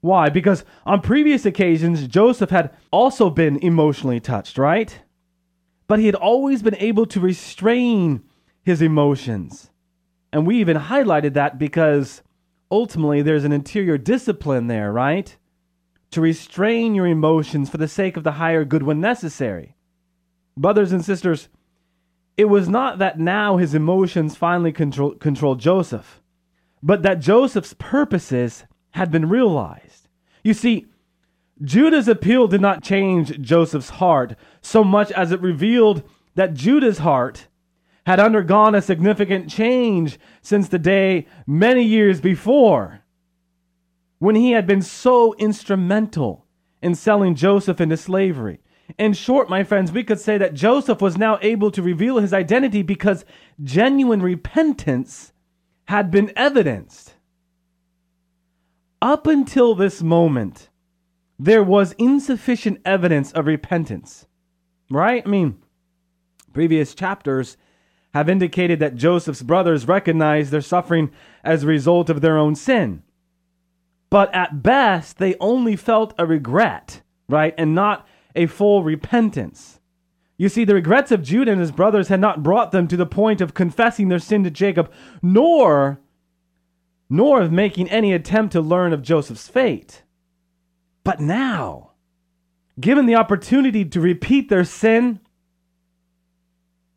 Why? 0.00 0.28
Because 0.28 0.64
on 0.84 1.00
previous 1.00 1.46
occasions, 1.46 2.06
Joseph 2.06 2.50
had 2.50 2.70
also 2.90 3.30
been 3.30 3.56
emotionally 3.58 4.20
touched, 4.20 4.58
right? 4.58 5.00
But 5.86 6.00
he 6.00 6.06
had 6.06 6.14
always 6.14 6.62
been 6.62 6.76
able 6.76 7.06
to 7.06 7.20
restrain 7.20 8.22
his 8.62 8.82
emotions. 8.82 9.70
And 10.32 10.46
we 10.46 10.58
even 10.58 10.76
highlighted 10.76 11.34
that 11.34 11.58
because 11.58 12.22
ultimately 12.70 13.22
there's 13.22 13.44
an 13.44 13.52
interior 13.52 13.98
discipline 13.98 14.66
there, 14.66 14.92
right? 14.92 15.36
To 16.12 16.20
restrain 16.20 16.94
your 16.94 17.06
emotions 17.06 17.68
for 17.68 17.76
the 17.76 17.88
sake 17.88 18.16
of 18.16 18.24
the 18.24 18.32
higher 18.32 18.64
good 18.64 18.82
when 18.82 19.00
necessary. 19.00 19.76
Brothers 20.56 20.92
and 20.92 21.04
sisters, 21.04 21.48
it 22.36 22.46
was 22.46 22.68
not 22.68 22.98
that 22.98 23.18
now 23.18 23.56
his 23.56 23.74
emotions 23.74 24.36
finally 24.36 24.72
control, 24.72 25.14
controlled 25.14 25.60
Joseph, 25.60 26.22
but 26.82 27.02
that 27.02 27.20
Joseph's 27.20 27.74
purposes 27.74 28.64
had 28.90 29.10
been 29.10 29.28
realized. 29.28 30.08
You 30.42 30.54
see, 30.54 30.86
Judah's 31.62 32.08
appeal 32.08 32.48
did 32.48 32.60
not 32.60 32.82
change 32.82 33.40
Joseph's 33.40 33.90
heart 33.90 34.34
so 34.60 34.82
much 34.82 35.12
as 35.12 35.30
it 35.30 35.40
revealed 35.40 36.02
that 36.34 36.54
Judah's 36.54 36.98
heart 36.98 37.46
had 38.06 38.18
undergone 38.18 38.74
a 38.74 38.82
significant 38.82 39.48
change 39.48 40.18
since 40.40 40.68
the 40.68 40.78
day 40.78 41.26
many 41.46 41.84
years 41.84 42.20
before 42.20 43.00
when 44.18 44.34
he 44.34 44.52
had 44.52 44.66
been 44.66 44.82
so 44.82 45.34
instrumental 45.34 46.46
in 46.80 46.94
selling 46.94 47.34
Joseph 47.34 47.80
into 47.80 47.96
slavery. 47.96 48.60
In 48.98 49.12
short, 49.12 49.48
my 49.48 49.64
friends, 49.64 49.92
we 49.92 50.04
could 50.04 50.20
say 50.20 50.38
that 50.38 50.54
Joseph 50.54 51.00
was 51.00 51.16
now 51.16 51.38
able 51.42 51.70
to 51.70 51.82
reveal 51.82 52.18
his 52.18 52.32
identity 52.32 52.82
because 52.82 53.24
genuine 53.62 54.22
repentance 54.22 55.32
had 55.86 56.10
been 56.10 56.32
evidenced. 56.36 57.14
Up 59.00 59.26
until 59.26 59.74
this 59.74 60.02
moment, 60.02 60.68
there 61.38 61.62
was 61.62 61.92
insufficient 61.98 62.80
evidence 62.84 63.32
of 63.32 63.46
repentance. 63.46 64.26
Right? 64.90 65.22
I 65.24 65.28
mean, 65.28 65.58
previous 66.52 66.94
chapters 66.94 67.56
have 68.14 68.28
indicated 68.28 68.78
that 68.78 68.94
Joseph's 68.94 69.42
brothers 69.42 69.88
recognized 69.88 70.50
their 70.50 70.60
suffering 70.60 71.10
as 71.42 71.62
a 71.62 71.66
result 71.66 72.10
of 72.10 72.20
their 72.20 72.36
own 72.36 72.54
sin. 72.54 73.02
But 74.10 74.32
at 74.34 74.62
best, 74.62 75.16
they 75.16 75.34
only 75.40 75.76
felt 75.76 76.12
a 76.18 76.26
regret, 76.26 77.00
right? 77.28 77.54
And 77.56 77.74
not 77.74 78.06
a 78.34 78.46
full 78.46 78.82
repentance. 78.82 79.80
You 80.36 80.48
see, 80.48 80.64
the 80.64 80.74
regrets 80.74 81.12
of 81.12 81.22
Judah 81.22 81.52
and 81.52 81.60
his 81.60 81.70
brothers 81.70 82.08
had 82.08 82.20
not 82.20 82.42
brought 82.42 82.72
them 82.72 82.88
to 82.88 82.96
the 82.96 83.06
point 83.06 83.40
of 83.40 83.54
confessing 83.54 84.08
their 84.08 84.18
sin 84.18 84.42
to 84.44 84.50
Jacob, 84.50 84.90
nor, 85.22 86.00
nor 87.08 87.40
of 87.40 87.52
making 87.52 87.88
any 87.90 88.12
attempt 88.12 88.52
to 88.52 88.60
learn 88.60 88.92
of 88.92 89.02
Joseph's 89.02 89.48
fate. 89.48 90.02
But 91.04 91.20
now, 91.20 91.92
given 92.80 93.06
the 93.06 93.14
opportunity 93.14 93.84
to 93.84 94.00
repeat 94.00 94.48
their 94.48 94.64
sin, 94.64 95.20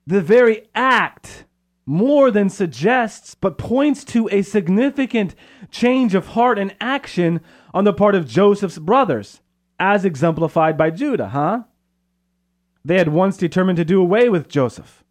the 0.08 0.22
very 0.22 0.68
act 0.74 1.46
more 1.86 2.32
than 2.32 2.50
suggests, 2.50 3.36
but 3.36 3.58
points 3.58 4.04
to 4.06 4.28
a 4.32 4.42
significant 4.42 5.36
change 5.70 6.16
of 6.16 6.30
heart 6.30 6.58
and 6.58 6.76
action 6.82 7.42
on 7.74 7.84
the 7.84 7.94
part 7.94 8.16
of 8.16 8.28
Joseph's 8.28 8.80
brothers 8.80 9.42
as 9.80 10.06
exemplified 10.06 10.78
by 10.78 10.90
Judah, 10.90 11.30
huh? 11.30 11.64
They 12.84 12.98
had 12.98 13.10
once 13.10 13.38
determined 13.38 13.78
to 13.78 13.86
do 13.86 14.00
away 14.00 14.30
with 14.30 14.48
Joseph, 14.48 15.04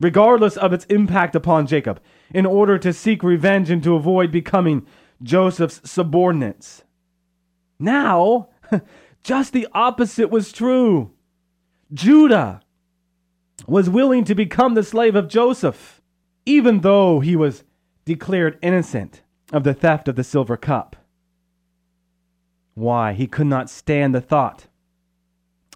regardless 0.00 0.56
of 0.56 0.72
its 0.72 0.84
impact 0.86 1.34
upon 1.34 1.66
Jacob, 1.66 2.00
in 2.34 2.46
order 2.46 2.78
to 2.78 2.92
seek 2.92 3.22
revenge 3.22 3.70
and 3.70 3.82
to 3.82 3.94
avoid 3.94 4.30
becoming 4.30 4.86
Joseph's 5.22 5.80
subordinates. 5.90 6.84
Now, 7.78 8.48
just 9.22 9.52
the 9.52 9.68
opposite 9.72 10.30
was 10.30 10.52
true. 10.52 11.12
Judah 11.92 12.60
was 13.66 13.88
willing 13.88 14.24
to 14.24 14.34
become 14.34 14.74
the 14.74 14.82
slave 14.82 15.14
of 15.14 15.28
Joseph, 15.28 16.00
even 16.44 16.80
though 16.80 17.20
he 17.20 17.36
was 17.36 17.64
declared 18.04 18.58
innocent 18.62 19.22
of 19.52 19.64
the 19.64 19.74
theft 19.74 20.08
of 20.08 20.16
the 20.16 20.24
silver 20.24 20.56
cup. 20.56 20.96
Why? 22.74 23.12
He 23.12 23.26
could 23.26 23.46
not 23.46 23.70
stand 23.70 24.14
the 24.14 24.20
thought 24.20 24.66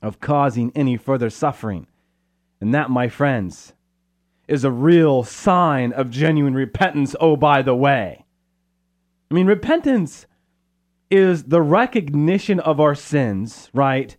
of 0.02 0.20
causing 0.20 0.72
any 0.74 0.96
further 0.96 1.30
suffering. 1.30 1.86
And 2.60 2.74
that, 2.74 2.90
my 2.90 3.08
friends, 3.08 3.74
is 4.48 4.64
a 4.64 4.70
real 4.70 5.22
sign 5.22 5.92
of 5.92 6.10
genuine 6.10 6.54
repentance, 6.54 7.14
oh, 7.20 7.36
by 7.36 7.62
the 7.62 7.74
way. 7.74 8.24
I 9.30 9.34
mean, 9.34 9.46
repentance 9.46 10.26
is 11.10 11.44
the 11.44 11.62
recognition 11.62 12.60
of 12.60 12.80
our 12.80 12.94
sins, 12.94 13.70
right? 13.72 14.16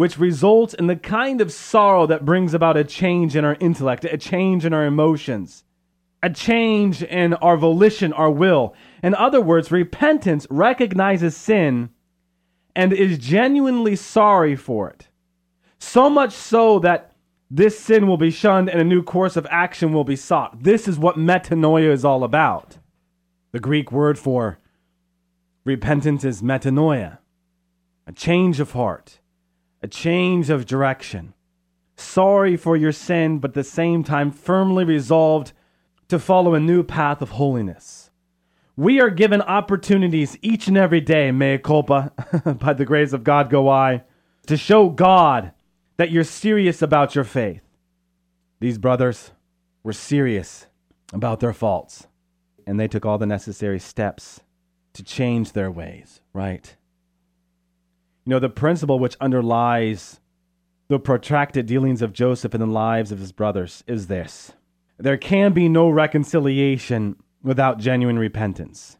which 0.00 0.18
results 0.18 0.72
in 0.72 0.86
the 0.86 0.96
kind 0.96 1.42
of 1.42 1.52
sorrow 1.52 2.06
that 2.06 2.24
brings 2.24 2.54
about 2.54 2.74
a 2.74 2.82
change 2.82 3.36
in 3.36 3.44
our 3.44 3.58
intellect, 3.60 4.02
a 4.06 4.16
change 4.16 4.64
in 4.64 4.72
our 4.72 4.86
emotions, 4.86 5.62
a 6.22 6.30
change 6.30 7.02
in 7.02 7.34
our 7.34 7.58
volition, 7.58 8.10
our 8.14 8.30
will. 8.30 8.74
In 9.02 9.14
other 9.14 9.42
words, 9.42 9.70
repentance 9.70 10.46
recognizes 10.48 11.36
sin 11.36 11.90
and 12.74 12.92
is 12.92 13.18
genuinely 13.18 13.96
sorry 13.96 14.56
for 14.56 14.90
it. 14.90 15.08
So 15.78 16.10
much 16.10 16.32
so 16.32 16.78
that 16.80 17.12
this 17.50 17.78
sin 17.78 18.06
will 18.06 18.16
be 18.16 18.30
shunned 18.30 18.68
and 18.68 18.80
a 18.80 18.84
new 18.84 19.02
course 19.02 19.36
of 19.36 19.46
action 19.50 19.92
will 19.92 20.04
be 20.04 20.16
sought. 20.16 20.62
This 20.62 20.86
is 20.86 20.98
what 20.98 21.16
metanoia 21.16 21.90
is 21.90 22.04
all 22.04 22.22
about. 22.22 22.78
The 23.52 23.60
Greek 23.60 23.90
word 23.90 24.18
for 24.18 24.58
repentance 25.64 26.24
is 26.24 26.42
metanoia, 26.42 27.18
a 28.06 28.12
change 28.12 28.60
of 28.60 28.72
heart 28.72 29.20
a 29.82 29.88
change 29.88 30.50
of 30.50 30.66
direction. 30.66 31.34
Sorry 31.96 32.56
for 32.56 32.76
your 32.76 32.92
sin, 32.92 33.38
but 33.38 33.50
at 33.50 33.54
the 33.54 33.64
same 33.64 34.04
time 34.04 34.30
firmly 34.30 34.84
resolved 34.84 35.52
to 36.08 36.18
follow 36.18 36.54
a 36.54 36.60
new 36.60 36.82
path 36.82 37.22
of 37.22 37.30
holiness. 37.30 37.99
We 38.76 39.00
are 39.00 39.10
given 39.10 39.42
opportunities 39.42 40.38
each 40.42 40.68
and 40.68 40.76
every 40.76 41.00
day, 41.00 41.32
mea 41.32 41.58
culpa, 41.58 42.12
by 42.60 42.72
the 42.72 42.84
grace 42.84 43.12
of 43.12 43.24
God 43.24 43.50
go 43.50 43.68
I, 43.68 44.04
to 44.46 44.56
show 44.56 44.88
God 44.88 45.52
that 45.96 46.10
you're 46.10 46.24
serious 46.24 46.80
about 46.80 47.14
your 47.14 47.24
faith. 47.24 47.62
These 48.60 48.78
brothers 48.78 49.32
were 49.82 49.92
serious 49.92 50.66
about 51.12 51.40
their 51.40 51.52
faults, 51.52 52.06
and 52.66 52.78
they 52.78 52.88
took 52.88 53.04
all 53.04 53.18
the 53.18 53.26
necessary 53.26 53.78
steps 53.78 54.40
to 54.92 55.02
change 55.02 55.52
their 55.52 55.70
ways, 55.70 56.20
right? 56.32 56.76
You 58.24 58.30
know, 58.30 58.38
the 58.38 58.48
principle 58.48 58.98
which 58.98 59.16
underlies 59.20 60.20
the 60.88 60.98
protracted 60.98 61.66
dealings 61.66 62.02
of 62.02 62.12
Joseph 62.12 62.54
in 62.54 62.60
the 62.60 62.66
lives 62.66 63.12
of 63.12 63.18
his 63.18 63.32
brothers 63.32 63.84
is 63.86 64.08
this 64.08 64.52
there 64.98 65.16
can 65.16 65.52
be 65.52 65.68
no 65.68 65.88
reconciliation 65.88 67.16
without 67.42 67.78
genuine 67.78 68.18
repentance. 68.18 68.98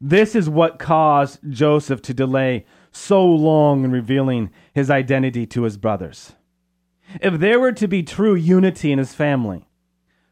This 0.00 0.34
is 0.34 0.48
what 0.48 0.78
caused 0.78 1.40
Joseph 1.48 2.00
to 2.02 2.14
delay 2.14 2.64
so 2.90 3.24
long 3.24 3.84
in 3.84 3.92
revealing 3.92 4.50
his 4.72 4.90
identity 4.90 5.46
to 5.46 5.62
his 5.62 5.76
brothers. 5.76 6.32
If 7.20 7.38
there 7.38 7.60
were 7.60 7.72
to 7.72 7.88
be 7.88 8.02
true 8.02 8.34
unity 8.34 8.92
in 8.92 8.98
his 8.98 9.14
family, 9.14 9.68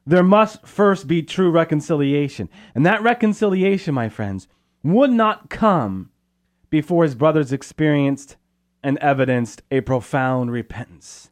there 0.07 0.23
must 0.23 0.67
first 0.67 1.07
be 1.07 1.23
true 1.23 1.51
reconciliation. 1.51 2.49
And 2.75 2.87
that 2.87 3.03
reconciliation, 3.03 3.95
my 3.95 4.09
friends, 4.09 4.49
would 4.83 5.11
not 5.11 5.51
come 5.51 6.11
before 6.71 7.03
his 7.03 7.15
brothers 7.15 7.53
experienced 7.53 8.37
and 8.83 8.97
evidenced 8.99 9.63
a 9.71 9.83
profound 9.83 10.51
repentance. 10.51 11.31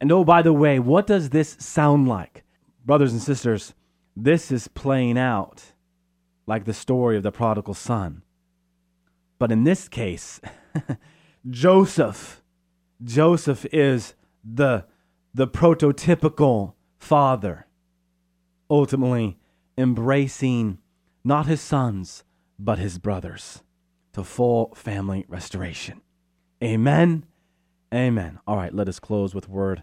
And 0.00 0.12
oh, 0.12 0.24
by 0.24 0.42
the 0.42 0.52
way, 0.52 0.78
what 0.78 1.06
does 1.06 1.30
this 1.30 1.56
sound 1.58 2.08
like? 2.08 2.44
Brothers 2.84 3.12
and 3.12 3.22
sisters, 3.22 3.72
this 4.16 4.50
is 4.50 4.68
playing 4.68 5.18
out 5.18 5.72
like 6.46 6.64
the 6.64 6.74
story 6.74 7.16
of 7.16 7.22
the 7.22 7.32
prodigal 7.32 7.74
son. 7.74 8.22
But 9.38 9.52
in 9.52 9.64
this 9.64 9.88
case, 9.88 10.40
Joseph, 11.50 12.42
Joseph 13.02 13.66
is 13.72 14.14
the, 14.44 14.84
the 15.34 15.48
prototypical 15.48 16.74
father, 16.98 17.66
ultimately 18.70 19.38
embracing 19.76 20.78
not 21.24 21.46
his 21.46 21.60
sons, 21.60 22.24
but 22.58 22.78
his 22.78 22.98
brothers 22.98 23.62
to 24.12 24.22
full 24.22 24.74
family 24.74 25.24
restoration. 25.28 26.00
Amen. 26.62 27.24
Amen. 27.92 28.38
All 28.46 28.56
right, 28.56 28.74
let 28.74 28.88
us 28.88 28.98
close 28.98 29.34
with 29.34 29.48
word 29.48 29.82